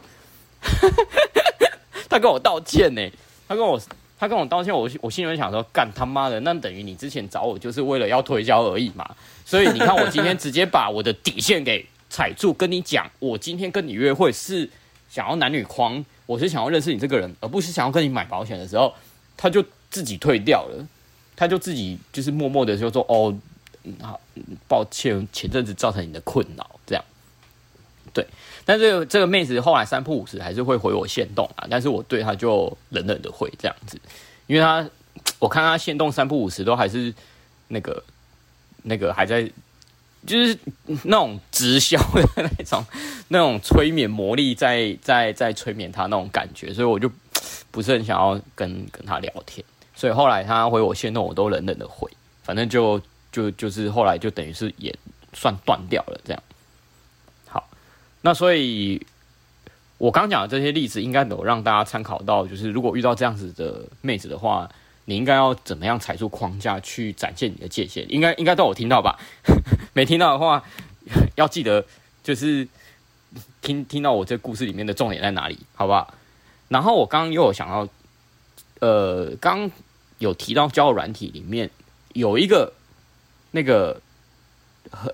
[2.17, 3.11] 他跟我道歉呢，
[3.47, 3.79] 他跟我
[4.17, 9.07] 他跟我道歉，我我心里面想说，干他妈的，那等于你之前找我就是为了要推销而已嘛。
[9.45, 14.67] 所以你看，我今天直接把我的底线给踩住，跟你讲，我今天跟你约会是
[15.07, 18.91] 想要男女框，我是想要认识你这个人，而不是想要跟你买保险的时候，
[19.37, 20.87] 他就自己退掉了，
[21.35, 23.37] 他就自己就是默默的就说哦，
[24.01, 24.19] 好，
[24.67, 26.76] 抱歉，前阵子造成你的困扰，
[28.67, 33.99] 但是这个妹子后来三不五时还是会回我限动啊，但是我对她就冷冷的回这样子，
[34.45, 34.87] 因为她
[35.39, 37.11] 我看她限动三不五时都还是
[37.69, 38.03] 那个
[38.83, 39.49] 那个还在。
[40.25, 40.57] 就是
[41.03, 42.83] 那种直销的那种、
[43.29, 47.09] 那种催眠魔力在在在催眠他那种感觉，所以我就
[47.71, 49.63] 不是很想要跟跟他聊天。
[49.95, 52.11] 所以后来他回我限动，我都冷冷的回。
[52.43, 52.99] 反正就
[53.31, 54.93] 就就是后来就等于是也
[55.33, 56.43] 算断掉了这样。
[58.27, 59.01] 那所以
[59.97, 64.69] 我刚讲的这些例子，应该有让大家参考到，就是如果遇到这样子的妹子的话。
[65.09, 68.05] 你应该要怎么样踩出框架去展现你的界限？
[68.09, 69.17] 应该应该都有听到吧？
[69.95, 70.61] 没听到的话，
[71.35, 71.85] 要记得
[72.21, 72.67] 就是
[73.61, 76.13] 听听到我这故事里面的重点在哪里，好不好？
[76.67, 77.87] 然后我刚刚又有想到，
[78.81, 79.71] 呃，刚
[80.17, 81.69] 有提到交友软体里面
[82.11, 82.73] 有一个
[83.51, 84.01] 那个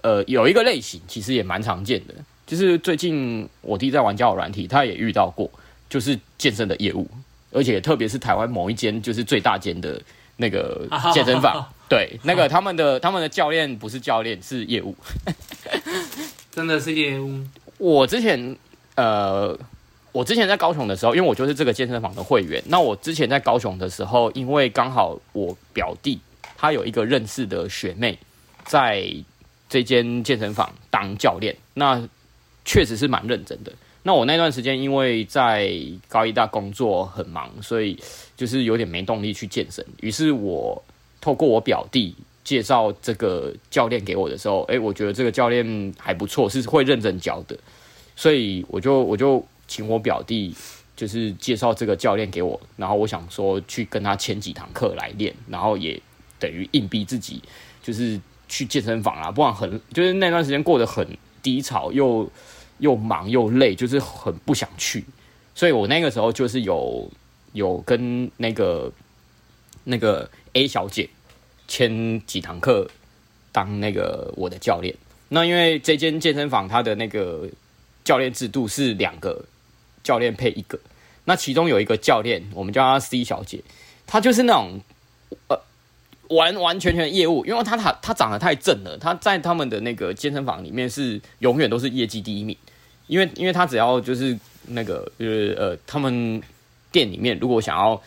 [0.01, 5.49] 呃有一个类型，其实也蛮常见的，就是最近我弟在玩交友软体，他也遇到过，
[5.89, 7.07] 就是健身的业务。
[7.55, 10.01] 而且特别是台湾某一间就是最大间的
[10.37, 14.95] 那个健身房，对，那个他们的他们的教练不是教练，是业务，
[16.51, 17.43] 真的是业务。
[17.77, 18.57] 我之前
[18.95, 19.55] 呃，
[20.11, 22.59] 我之前在高雄的时候，因为我就是这个健身房的会员。
[22.65, 26.19] 那我之前在高雄的时候，因为刚好我表弟
[26.57, 28.17] 他有一个认识的学妹
[28.65, 29.07] 在
[29.69, 32.01] 这间健身房当教练，那
[32.65, 33.71] 确实是蛮认真的。
[34.05, 35.73] 那我那段时间因为在
[36.09, 37.97] 高一大工作很忙，所以
[38.35, 39.85] 就是有点没动力去健身。
[40.01, 40.83] 于是我
[41.21, 47.57] 透过我表弟介绍这个教练给我的时候，诶，我觉得这个教练还不错，是会认真教的，
[48.13, 50.53] 所以我就我就请我表弟
[50.97, 55.97] 就是介绍这个教练给我，然后我想说去跟他签几堂课来练，然后也
[56.37, 57.41] 等于硬逼自己
[57.81, 61.07] 就是去健身房啊，不然很就是那段时间过得很
[61.41, 62.29] 低潮又。
[62.83, 65.05] 又忙又累，就是很不想去，
[65.55, 67.09] 所以我那个时候就是有
[67.53, 68.91] 有跟那个
[69.85, 71.09] 那个 A 小姐
[71.65, 72.85] 签几堂课
[73.53, 74.93] 当那个我的教练。
[75.29, 77.47] 那因为这间健身房它的那个
[78.03, 79.45] 教练制度是两个
[80.03, 80.77] 教练配一个，
[81.23, 83.63] 那其中有一个教练，我们叫她 C 小姐，
[84.05, 84.81] 她就是那种
[85.47, 85.57] 呃。
[86.29, 92.57] 完完全全业务，因为她她她长得太正了，她在他们的那个健身房里面是永远都是业绩第一名，
[93.13, 94.35] 因为因为他只要就是
[94.65, 96.41] 那个就是呃，他们
[96.91, 98.01] 店里面如果想要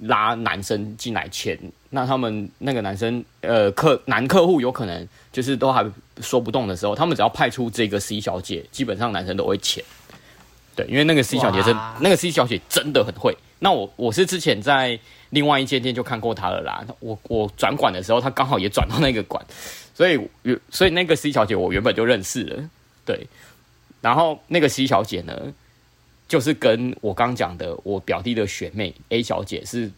[0.00, 1.58] 拉男生进来签，
[1.90, 5.84] 那他们那个男生呃客男客户有可能就是都还
[6.20, 9.84] 说不动的时候，他们只要派出这个 C 小姐，基本上男生都会签。
[10.74, 13.36] 对，因为那个 C 小姐真那个 C 小姐真的很会。
[13.58, 14.98] 那我我是之前在。
[15.30, 16.82] 另外一间店就看过她了啦。
[17.00, 19.44] 我我转馆的时候，她刚好也转到那个馆，
[19.94, 20.18] 所以
[20.70, 22.70] 所以那个 C 小姐我原本就认识了，
[23.04, 23.26] 对。
[24.00, 25.52] 然后那个 C 小姐呢，
[26.26, 29.90] 就是跟我刚讲的我表弟的学妹 A 小姐是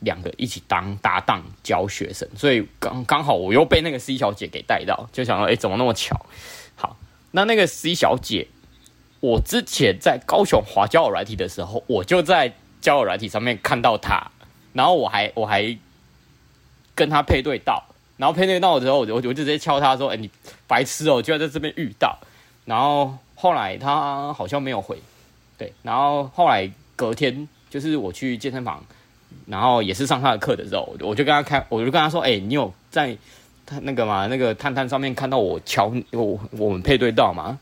[0.00, 6.26] 两个一起当搭档教学生，所以刚刚好我又被那个 C 小姐给带到，就想说，哎，怎么那么巧？
[6.76, 6.96] 好，
[7.30, 8.48] 那那个 C 小姐，
[9.20, 14.30] 我之前在高雄华交友软体的时候，我就在交友软体上面看到她。
[14.72, 15.78] 然后我还我还
[16.96, 17.84] 跟她配对到，
[18.16, 20.28] 然后配对到的时候，我就我就直接敲他说：“哎，你
[20.66, 22.18] 白痴哦，居然在这边遇到。”
[22.66, 24.98] 然后后来他好像没有回，
[25.58, 25.72] 对。
[25.82, 28.84] 然后后来隔天就是我去健身房，
[29.46, 33.16] 然后也是上他的课的时候，我就跟他开，我就跟他说：“哎，你有在
[33.66, 37.58] 他那个嘛那个探探上面看到我敲我我们配对到吗？”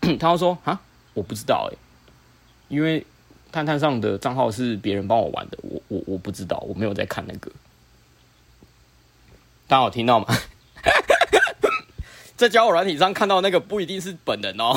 [0.20, 0.80] 他说：“啊，
[1.14, 1.76] 我不知道哎，
[2.68, 3.04] 因为。”
[3.52, 7.50] 探探上的账号是别人帮我玩的，我我我不知道，我没有在看那个。
[9.66, 10.26] 大家有听到吗？
[12.36, 14.74] 在交友软体上看到那个不一定是本人哦。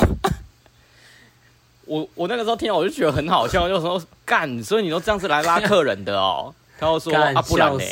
[1.86, 6.54] 我我那个时候听到我就觉得很好笑，就说干，所以你都这样子来拉客人的哦。
[6.78, 7.84] 他就说啊不然呢？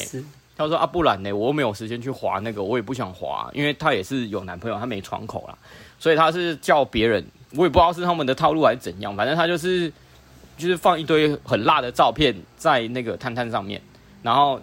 [0.57, 1.33] 他说啊不然呢？
[1.33, 5.57] 我又没有时间去划那个，我也不想划，因为他也是有男朋友，他没窗口啦，
[5.99, 9.93] 所以他是叫别人，我也不知道是他们的套路还是怎样，反正他就是。
[10.57, 13.81] 就是放一堆很辣的照片在那个探探上面，
[14.25, 14.61] 然后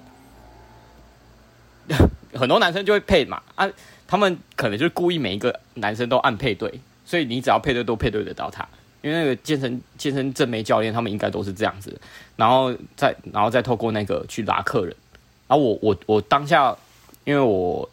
[2.35, 3.65] 很多男生就会配嘛啊，
[4.07, 8.67] 他们可能就是故意每一个男生都按配对，所以你只要配对都配对得到他，
[9.01, 11.99] 因为那个健身健身正妹教练他们应该都是这样子，
[12.35, 14.95] 然后再然后再透过那个去拉客人，
[15.47, 16.75] 然后我我我当下
[17.23, 17.89] 因为我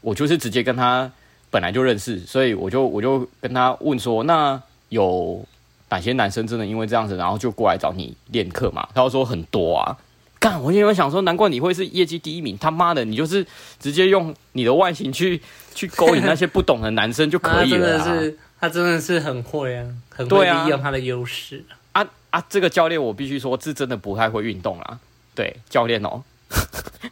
[0.00, 1.10] 我就是直接跟他
[1.50, 5.44] 本来就认识，所以我就我就跟他问说，那有。
[5.90, 8.88] 哪些男生真的因为这样子，然后就过来找你练课嘛？
[8.92, 9.96] 他说很多啊。
[10.44, 12.54] 干，我因为想说，难怪你会是业绩第一名。
[12.58, 13.42] 他妈的，你就是
[13.80, 15.40] 直接用你的外形去
[15.74, 18.04] 去勾引那些不懂的男生就可以了、啊。
[18.04, 22.46] 他真的是，他真的是很会啊，很会利用他的优势啊啊，啊！
[22.50, 24.98] 这个教练我必须说，是真的不太会运动啦。
[25.34, 26.22] 对，教练哦。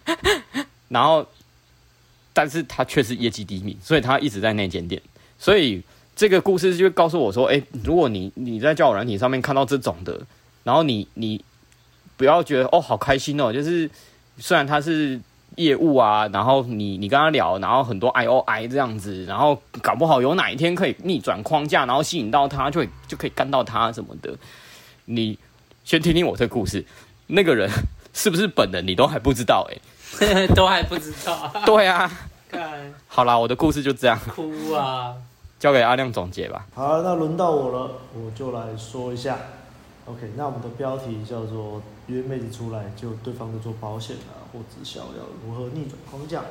[0.90, 1.26] 然后，
[2.34, 5.00] 但是他却是业绩第一名，所以他一直在那间店。
[5.38, 5.82] 所以
[6.14, 10.20] 这个故事就告诉我说：哎，如果你你在交友软体上面看到这种的，
[10.64, 11.42] 然后你你。
[12.22, 13.52] 不要觉得哦，好开心哦！
[13.52, 13.90] 就是
[14.38, 15.20] 虽然他是
[15.56, 24.32] 业务啊，然后你你跟他聊，然后很多 I O I 这样子，然后搞不好有哪一天可以逆转框架，然后吸引到他，就会就可以干到他什么的。
[25.06, 25.36] 你
[25.82, 26.86] 先听听我这个故事，
[27.26, 27.68] 那个人
[28.12, 31.52] 是不是本人，你都还不知道哎、欸，都还不知道。
[31.66, 32.08] 对啊，
[32.48, 34.16] 看好啦，我的故事就这样。
[34.32, 35.12] 哭啊！
[35.58, 36.66] 交给阿亮总结吧。
[36.72, 39.36] 好，那轮到我了，我就来说一下。
[40.06, 46.42] OK，那我们的标题叫做“约妹子出来就对方在做保险啊或直销，要如何逆转框架？”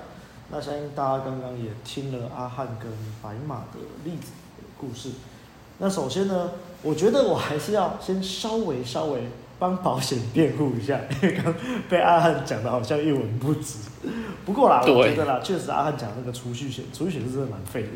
[0.49, 2.89] 那相信大家刚刚也听了阿汉跟
[3.22, 5.12] 白马的例子的故事。
[5.80, 9.24] 那首先呢，我觉得我还是要先稍微稍微
[9.60, 11.54] 帮保险辩护一下， 因为刚
[11.89, 13.80] 被阿汉讲的好像一文不值。
[14.45, 17.89] 不过啦，我觉得啦，确实阿汉讲那个储蓄险，储蓄险是真的蛮废的。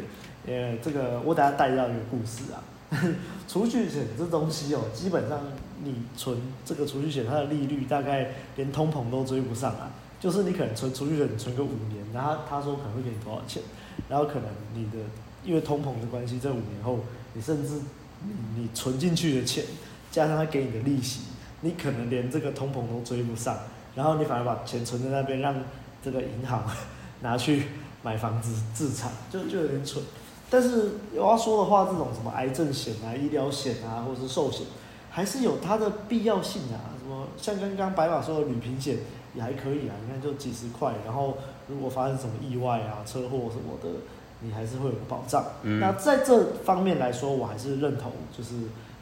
[0.53, 2.59] 呃，这个我等下带到一个故事啊。
[3.47, 5.39] 储蓄险这东西哦，基本上
[5.83, 9.91] 你存这个储蓄险，它的利率大概连通膨都追不上啊。
[10.19, 13.61] 就是你可能存储蓄险存个五年，然后他说可能会给你多少钱，
[14.09, 14.97] 然后可能你的
[15.43, 16.99] 因为通膨的关系，这五年后
[17.33, 17.73] 你甚至
[18.23, 19.63] 你，你存进去的钱
[20.09, 21.21] 加上他给你的利息，
[21.61, 23.55] 你可能连这个通膨都追不上，
[23.93, 25.53] 然后你反而把钱存在那边，让
[26.03, 26.63] 这个银行
[27.21, 27.63] 拿去
[28.01, 30.01] 买房子自产，就就有点蠢。
[30.55, 34.65] 但是我要说的话，这种什么癌症险啊、医疗险啊，或者是寿险，
[35.09, 36.95] 还是有它的必要性啊。
[36.97, 38.99] 什么像刚刚白马说的旅平险
[39.33, 41.35] 也还可以啊，你看就几十块，然后
[41.67, 43.99] 如果发生什么意外啊、车祸什么的，
[44.39, 45.43] 你还是会有个保障。
[45.63, 45.81] 嗯。
[45.81, 48.53] 那在这方面来说，我还是认同，就是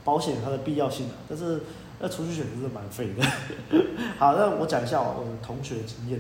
[0.04, 1.14] 保险它的必要性啊。
[1.30, 1.62] 但是
[2.00, 3.24] 那储蓄险真是蛮废的。
[4.18, 6.20] 好，那我讲一下我的同学的经验，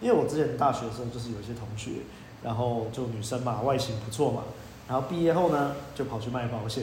[0.00, 2.00] 因为我之前大学的时候就是有一些同学。
[2.42, 4.44] 然后就女生嘛，外形不错嘛，
[4.90, 6.82] 然后毕业后呢，就跑去卖保险。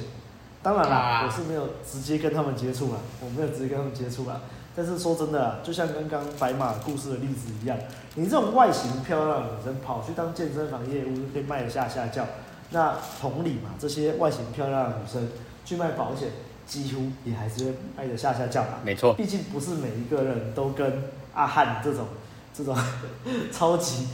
[0.64, 4.40] 当然啦，我是没有直接跟他们接触啦，我没有直接跟他们接触啦。
[4.74, 7.78] 但是说真的啊，就像刚刚白马故事的例子一样，
[8.16, 12.26] 你这种外形漂亮的女生跑去当健身房业务，就可以卖得下下轿。
[12.70, 15.28] 那同理嘛，这些外形漂亮的女生
[15.66, 16.30] 去卖保险，
[16.66, 18.80] 几乎也还是会卖得下下轿啦。
[18.86, 21.04] 没错，毕竟不是每一个人都跟
[21.34, 22.08] 阿汉这种
[22.54, 22.74] 这种
[23.52, 24.08] 超级。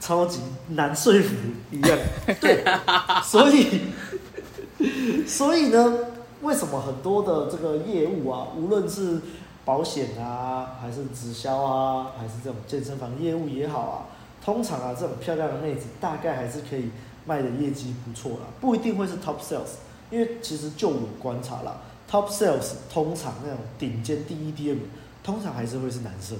[0.00, 1.34] 超级难说服
[1.70, 1.98] 一样，
[2.40, 2.64] 对，
[3.24, 5.98] 所以，所以呢，
[6.42, 9.20] 为什么很多的这个业务啊，无论是
[9.64, 14.06] 保险啊，还是直销啊，还是这种健身房业务也好啊，
[14.44, 16.90] 通常啊，这种漂亮的妹子大概还是可以
[17.26, 19.76] 卖的业绩不错啦，不一定会是 top sales，
[20.10, 21.78] 因为其实就我观察啦
[22.10, 24.78] ，top sales 通常那种顶尖第一 DM，
[25.22, 26.38] 通常还是会是男生。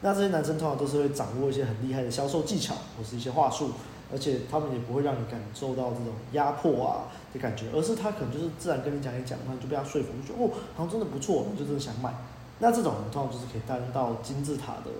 [0.00, 3.72] 那这些男生通常都是会掌握一些很厉害的销售技巧，或是一些话术，
[4.12, 12.14] 而且他们也不会让你感受到这种压迫啊的感觉，而是他可能就是自然跟你讲一讲，然后就被他说服，就觉得哦，好像真的不错，就真的想买。
[12.60, 14.90] 那这种人通常就是可以担到金字塔的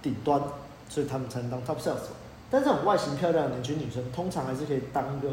[0.00, 0.40] 顶端，
[0.88, 2.06] 所以他们才能当 top sales。
[2.48, 5.28] 但这种外形漂亮的年轻女生，通常还是可以当个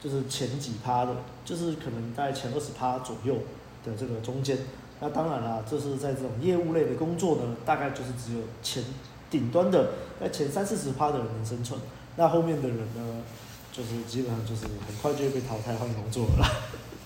[0.00, 3.34] 就是前几趴的，就是可能在前二十趴左右
[3.84, 4.56] 的这个中间。
[5.04, 8.84] 那当然啦，就是在这种业务类的工作呢，大概就是只有前
[9.28, 11.80] 顶端的，在前三四十趴的人能生存，
[12.14, 13.24] 那后面的人呢，
[13.72, 16.46] 就是基本上就是很快就会被淘汰换工作了。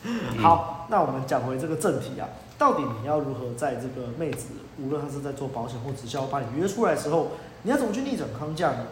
[0.03, 2.29] 嗯、 好，那我们讲回这个正题啊，
[2.59, 7.29] 到底你要如何在这个妹子，无论她是在做保险或直销，把你约出来的时候，
[7.63, 8.89] 你要怎么去逆转框架呢？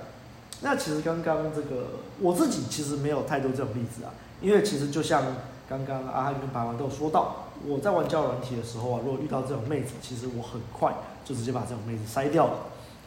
[0.62, 1.88] 那其实刚刚这个
[2.20, 5.22] 我自己其实没有太多这种例子啊，因为其实就像
[5.68, 7.44] 刚刚阿汉跟白王都有说到。
[7.66, 10.94] 我在玩交友软体的时候啊，如果遇到这种妹子，其实我很快
[11.24, 12.54] 就直接把这种妹子筛掉了，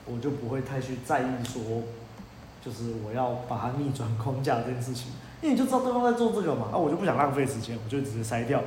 [0.06, 1.84] 我就不会太去在意说，
[2.64, 8.62] 就是我要把它逆转框架这件事情，因为你就知道对方在做这个嘛，那我就不想浪费时间，我就直接筛掉。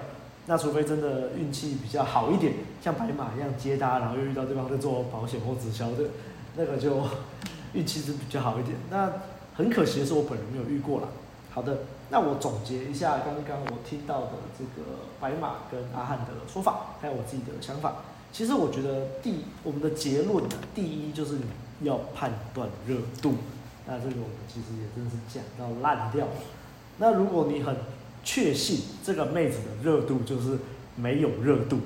[0.47, 6.05] 那除非真的运气比较好一点，像白马一样接搭，然后又遇到对方在做保险或直销的，
[6.57, 7.03] 那个就
[7.74, 8.76] 运气是比较好一点。
[8.91, 9.12] 那
[9.55, 11.09] 很可惜的是，我本人没有遇过啦。
[11.51, 11.78] 好的。
[12.11, 14.88] 那我总结一下刚刚我听到的这个
[15.20, 17.96] 白马跟阿汉的说法，还有我自己的想法。
[18.32, 23.34] 其实我觉得第我们的结论呢，第一就是你要判断热度。
[23.86, 26.26] 那这个我们其实也真的是讲到烂掉。
[26.98, 27.76] 那如果你很
[28.22, 30.59] 确信这个妹子的热度就是
[30.96, 31.78] 没有热度。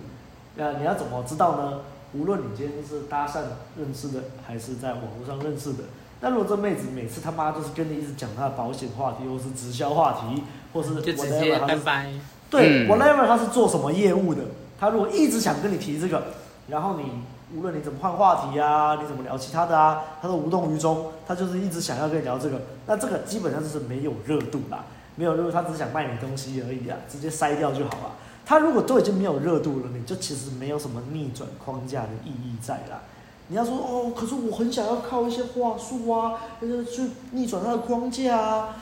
[0.56, 1.80] 那你要怎么知道呢？
[2.12, 3.42] 无论你今天是搭讪
[3.76, 5.84] 认识的，还是在网络上认识的，
[6.24, 12.08] 那如果这妹子每次他妈都是跟你一直讲她的保险话题，或是直销话题，或是 whatever, 就直接拜拜。
[12.48, 14.40] 对、嗯、，whatever 他是做什么业务的，
[14.80, 16.28] 他如果一直想跟你提这个，
[16.68, 17.10] 然后你
[17.54, 28.12] 无论你怎么换话题啊，你怎么聊其他的啊，他都无动于衷，他就是一直想要跟你聊这个，那这个基本上就是没有热度啦，没有热度，他只是想卖你东西而已啊，直接筛掉就好了。
[28.46, 33.02] 他如果都已经没有热度了，你就其实没有什么逆转框架的意义在啦。
[33.48, 38.76] 你要说哦，可是我很想要靠一些话术啊，就是去逆转他的框架啊。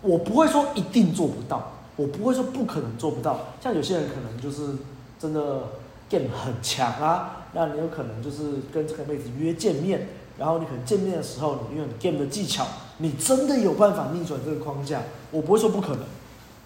[0.00, 3.40] 我不会说一定做不到，我不会说不可能做不到。
[3.60, 4.76] 像有些人可能就是
[5.18, 5.70] 真的
[6.08, 10.08] game 很强啊，那你有可能就是跟这个妹子约见面，
[10.38, 12.66] 然后你可能见面的时候，你用你 game 的技巧，
[12.98, 15.00] 你真的有办法逆转这个框架。
[15.30, 16.00] 我不会说不可能，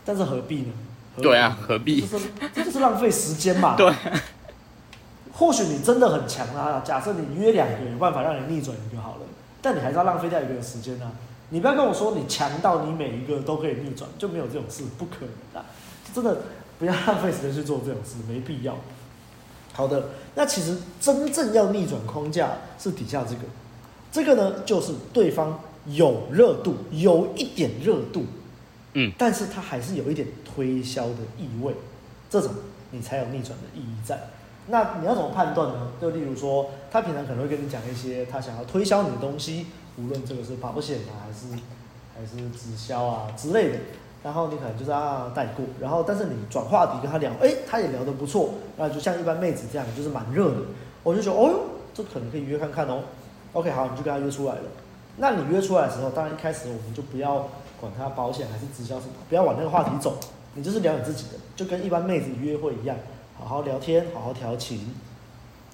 [0.04, 0.72] 但是何必呢？
[1.16, 2.00] 对啊，何必？
[2.06, 3.76] 这是这就是浪费时间嘛。
[3.78, 3.92] 对。
[5.32, 9.20] 或许你真的很强啊，假设你约两个有办法让你逆转你就好了，
[9.60, 11.10] 但你还是要浪费掉一个时间啊。
[11.50, 15.64] 你不要跟我说你强到你每一个都可以逆转，就没有这种事，不可能的。
[16.14, 16.42] 真的
[16.78, 18.76] 不要浪费时间去做这种事，没必要。
[19.72, 23.42] 好的，那其实真正要逆转框架是底下这个，
[24.10, 28.24] 这个呢就是对方有热度，有一点热度。
[28.94, 31.74] 嗯，但是他还是有一点推销的意味，
[32.28, 32.50] 这种
[32.90, 34.18] 你才有逆转的意义在。
[34.68, 35.88] 那你要怎么判断呢？
[36.00, 39.66] 就例如说，他平常可能会跟你讲一些他想要推销你的东西，
[39.98, 41.60] 无论这个是保险啊，还是
[42.16, 43.78] 还是直销啊之类的。
[44.22, 50.56] 然后你可能就是啊带过，然后但是你转话题跟他聊，哎，他也聊得不错，那就像一般妹子这样，就是蛮热的。
[51.02, 51.60] 我就觉得，哦哟，
[51.92, 53.00] 这可能可以约看看哦。
[53.52, 54.62] OK，好，你就跟他约出来了。
[55.16, 57.48] 那你约出来的时候，当然一开始我们就不要。
[57.82, 60.16] 管他保险还是直销什么，不要往那个话题走，
[60.54, 62.96] 你就是聊你自己的，就跟一般妹子约会一样，
[63.44, 64.94] 好好聊天，好好调情。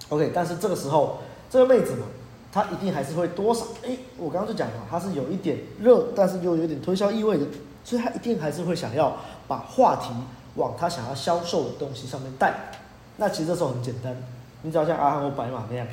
[0.08, 1.18] OK，但是这个时候
[1.50, 2.06] 这个妹子嘛，
[2.50, 7.46] 她一定还是会多少，哎，我刚刚就讲了，她是有一点热，但是又有点推销意味的，
[7.84, 9.16] 所以她一定还是会想要
[9.46, 10.10] 把话题
[10.56, 12.72] 往她想要销售的东西上面带。
[13.18, 14.16] 那其实这时候很简单，
[14.62, 15.86] 你只要像阿汉或白马那样，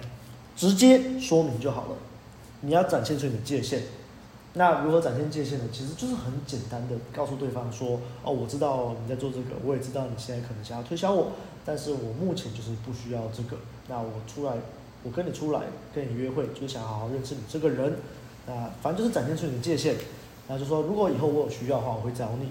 [0.55, 1.97] 直接说明就好了，
[2.61, 3.81] 你要展现出你的界限。
[4.57, 5.65] 那如何展现界限呢？
[5.69, 11.33] 其实就是很简单的告诉对方说：哦，我知道你在做这个，我也知道你现在可能想要推销我，
[11.65, 13.57] 但是我目前就是不需要这个。
[13.87, 14.53] 那我出来，
[15.03, 15.61] 我跟你出来
[15.93, 17.95] 跟你约会，就是想好好认识你这个人。
[18.47, 19.95] 那反正就是展现出你的界限。
[20.47, 22.49] 那就说，如果以后我有需要的话，我会找你。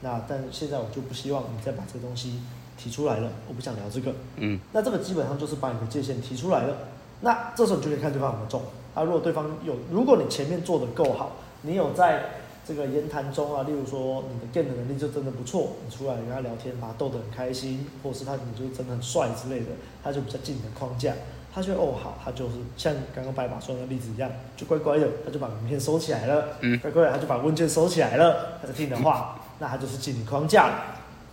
[0.00, 2.40] 那但现在我就不希望你再把这个东西
[2.76, 4.12] 提出来了，我不想聊这个。
[4.36, 4.58] 嗯。
[4.72, 6.76] 那这个基本上就是把你的界限提出来了。
[7.20, 8.62] 那这时候你就可以看对方有没有中。
[8.94, 11.36] 啊，如果对方有，如果你前面做得够好。
[11.62, 12.22] 你有在
[12.66, 19.66] 这个言谈中啊，例如说你的 game 的能力就真的不错，你出来跟他聊天，把他逗得很开心，或是他你就真的很帅之类的，
[20.02, 21.12] 他就比较进你的框架，
[21.54, 30.84] 他就哦好，他就是像刚刚白马说的那例子一样，就乖乖的，他就把名片收起来了，嗯，乖乖的他就把问卷收起来了，他就听你的话，那他就是进你框架了，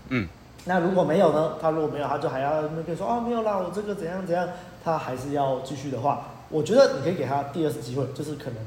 [0.10, 0.28] 嗯，
[0.66, 1.58] 那如果没有呢？
[1.60, 4.48] 他如果没有，他就还要那边说啊没有啦，我这个怎样怎样，
[4.84, 8.58] 他还是要继续的话，我觉得你可以给他第二次机会，就是可能。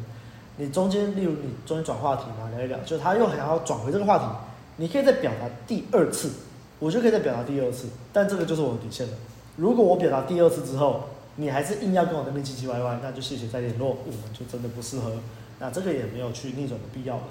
[0.59, 4.25] 你中间，例如你中间转话题嘛，聊一聊，就他又想要转回这个话题，
[4.77, 6.31] 你可以再表达第二次，
[6.79, 9.13] 我就可以再表达第二次，但这个就是我的底线了。
[9.57, 11.05] 如果我表达第二次之后，
[11.37, 15.13] 你还是硬要跟我那边唧唧歪歪，那就谢谢再联络，我们就真的不适合。
[15.59, 17.23] 那这个也没有去逆转的必要了，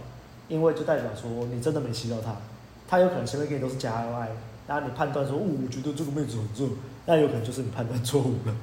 [0.48, 2.36] 因为就代表说你真的没吸到他，
[2.88, 4.30] 他有可能前面给你都是假爱爱，
[4.68, 6.72] 然后你判断说，哦，我觉得这个妹子很热，
[7.08, 8.56] 那有可能就是你判断错误了。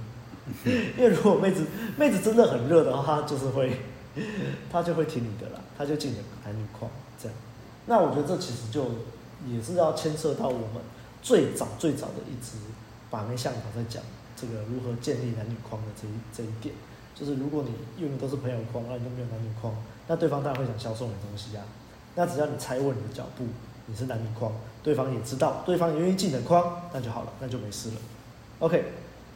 [0.97, 1.65] 因为如果妹子
[1.97, 3.73] 妹子真的很热的话，就是会。
[4.71, 6.91] 他就会听你的啦，他就进你的男女框
[7.21, 7.37] 这样。
[7.87, 8.85] 那我觉得这其实就
[9.47, 10.83] 也是要牵涉到我们
[11.21, 12.59] 最早最早的一支
[13.11, 14.03] 把妹向导在讲
[14.37, 16.75] 这个如何建立男女框的这一这一点。
[17.15, 19.75] 就是如果你用的都是朋友框，那你就没有男女框，
[20.09, 21.63] 那对方当然会想销售你东西啊。
[22.15, 23.45] 那只要你踩稳你的脚步，
[23.87, 24.53] 你是男女框，
[24.83, 27.97] 对方也知道，对方也愿意进你的框，那就好了，那就没事了。
[28.61, 28.85] OK，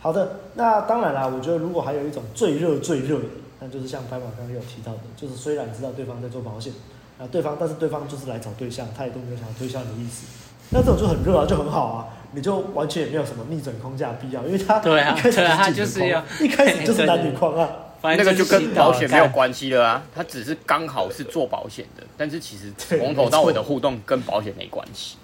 [0.00, 0.40] 好的。
[0.54, 3.24] 那当然啦，我觉得如果还有一种最热最热的。
[3.66, 6.72] 那就是像白马刚刚有提到的，就是虽然知道对方在做保险，
[7.18, 10.26] 啊，对方但是对方就是来找对象，他也都没有想要推销你的意思，
[10.70, 17.68] 那这种就很热啊，就很好啊，你就完全也没有什么逆转框架必要，因为他对啊，一开始他就是要一开始就是男女框啊，
[18.02, 25.16] 那个就跟保险没有关系了啊，他只是刚好是做保险的，但是其实 从头到尾的互动跟保险没关系。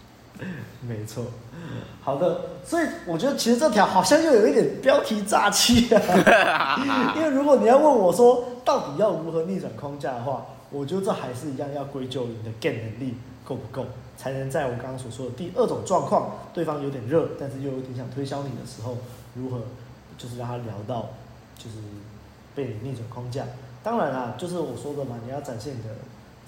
[0.86, 1.24] 没错，
[2.02, 13.86] 好的，所以我觉得其实这条好像又有一点标题炸气啊， 因为如果你要问我说到底要如何逆转框架的话，我觉得这还是一样要归咎于你的 gain 能力够不够，
[14.16, 18.96] 才能在我刚刚所说的第二种状况，对方有点热，但是又有点想推销你的时候，
[19.34, 19.60] 如何
[20.18, 21.10] 就是让他聊到
[21.56, 21.76] 就是
[22.54, 23.44] 被你逆转框架。
[23.84, 25.90] 当然啦，就是我说的嘛，你要展现你的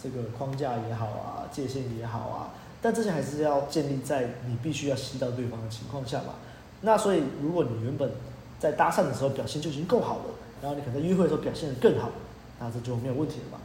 [0.03, 2.51] 这个框架也好啊，界限也好啊，
[2.85, 6.35] 但这些还是要建立在你必须要吸到对方的情况下嘛。
[6.83, 8.11] 那所以，如果你原本
[8.59, 10.25] 在搭讪的时候表现就已经够好了，
[10.61, 12.11] 然后你可能在约会的时候表现得更好，
[12.61, 13.59] 那这就没有问题了嘛。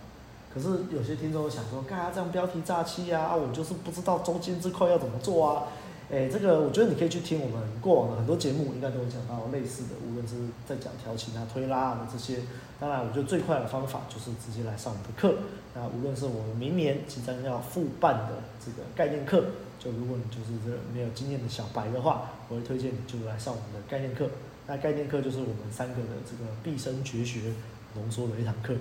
[0.53, 3.35] 可是有些听众想说，干啥这样标题炸气啊？
[3.35, 5.63] 我就是不知道中间这块要怎么做啊。
[6.11, 10.35] 哎，这个我觉得你可以去听我们过往的很多节目，应该都有讲到类似的，无论是
[10.67, 12.39] 在讲调情啊、推拉啊这些。
[12.79, 15.37] 当然，我觉得最快的方法就是直接来上我们的课。
[15.75, 19.43] 那无论是我们明年即将要复办的这个概念课，
[19.77, 24.29] 就如果你就是这没有经验的小白的话，我会推荐你就来上我们的概念课。
[24.65, 27.53] 那概念课就是我们三个的这个毕生绝学
[27.93, 28.73] 浓缩的一堂课。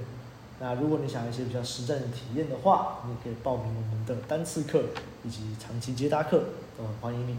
[0.60, 4.82] 那如果你想要一些比较实战的体验的话，你也可以报名我们的单次课
[5.24, 6.42] 以及长期接搭课，
[6.78, 7.36] 都很欢迎你。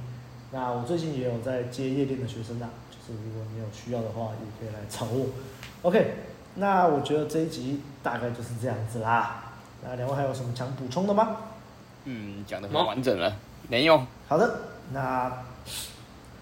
[0.51, 5.27] 那我最近也有在接夜店的学生啊，就是如果你有需要的话，也可以来找我。
[5.83, 6.15] OK，
[6.55, 9.53] 那我觉得这一集大概就是这样子啦。
[9.81, 11.37] 那两位还有什么想补充的吗？
[12.03, 13.33] 嗯，讲的很完整了，
[13.69, 14.01] 没有。
[14.27, 14.59] 好的，
[14.91, 15.31] 那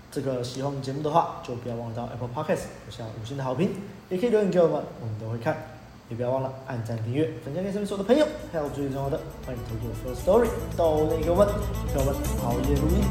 [0.09, 3.69] 这个喜欢我们节目的话，就不要忘了到 Apple Podcast 留下五星的好评，
[4.09, 5.76] 也可以留言给我们，我们都会看。
[6.09, 10.47] 也不要忘了按赞、订阅、分享给身边所有的朋友，还有最重要的，欢迎投稿 Firstory
[10.77, 11.47] 到那个问，
[11.93, 13.03] 给我们熬夜录音，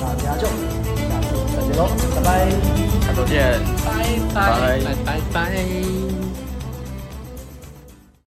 [0.00, 2.50] 大家就下次再见喽，拜拜，
[3.00, 3.88] 下周见，拜。
[4.34, 4.78] 拜。
[4.84, 5.20] 拜拜。
[5.32, 6.41] 拜。